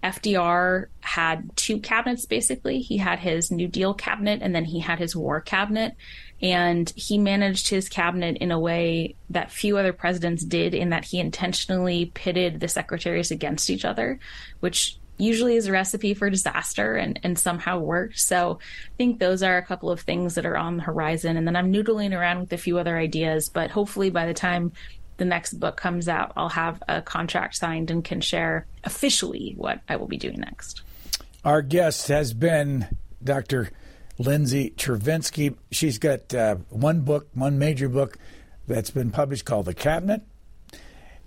[0.03, 2.79] FDR had two cabinets basically.
[2.79, 5.95] He had his New Deal cabinet and then he had his war cabinet.
[6.41, 11.05] And he managed his cabinet in a way that few other presidents did, in that
[11.05, 14.19] he intentionally pitted the secretaries against each other,
[14.59, 18.19] which usually is a recipe for disaster and, and somehow worked.
[18.19, 21.37] So I think those are a couple of things that are on the horizon.
[21.37, 24.73] And then I'm noodling around with a few other ideas, but hopefully by the time
[25.17, 29.81] the next book comes out, I'll have a contract signed and can share officially what
[29.87, 30.81] I will be doing next.
[31.45, 32.87] Our guest has been
[33.23, 33.69] Dr.
[34.17, 35.55] Lindsay Chervinsky.
[35.71, 38.17] She's got uh, one book, one major book
[38.67, 40.21] that's been published called The Cabinet.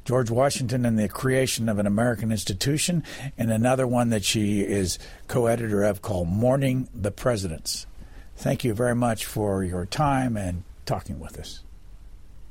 [0.06, 3.02] George Washington and the Creation of an American Institution,
[3.36, 7.88] and another one that she is co editor of called Mourning the Presidents.
[8.36, 11.64] Thank you very much for your time and talking with us.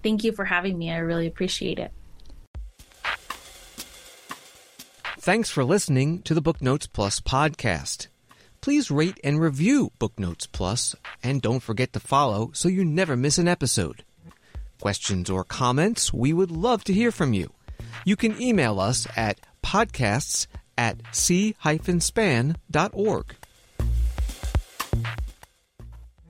[0.05, 0.91] Thank you for having me.
[0.91, 1.91] I really appreciate it.
[5.17, 8.09] Thanks for listening to the Booknotes Plus podcast.
[8.61, 13.39] Please rate and review Booknotes Plus, and don't forget to follow so you never miss
[13.39, 14.03] an episode.
[14.79, 17.51] Questions or comments, we would love to hear from you.
[18.05, 20.45] You can email us at podcasts
[20.77, 22.55] at c-span.org.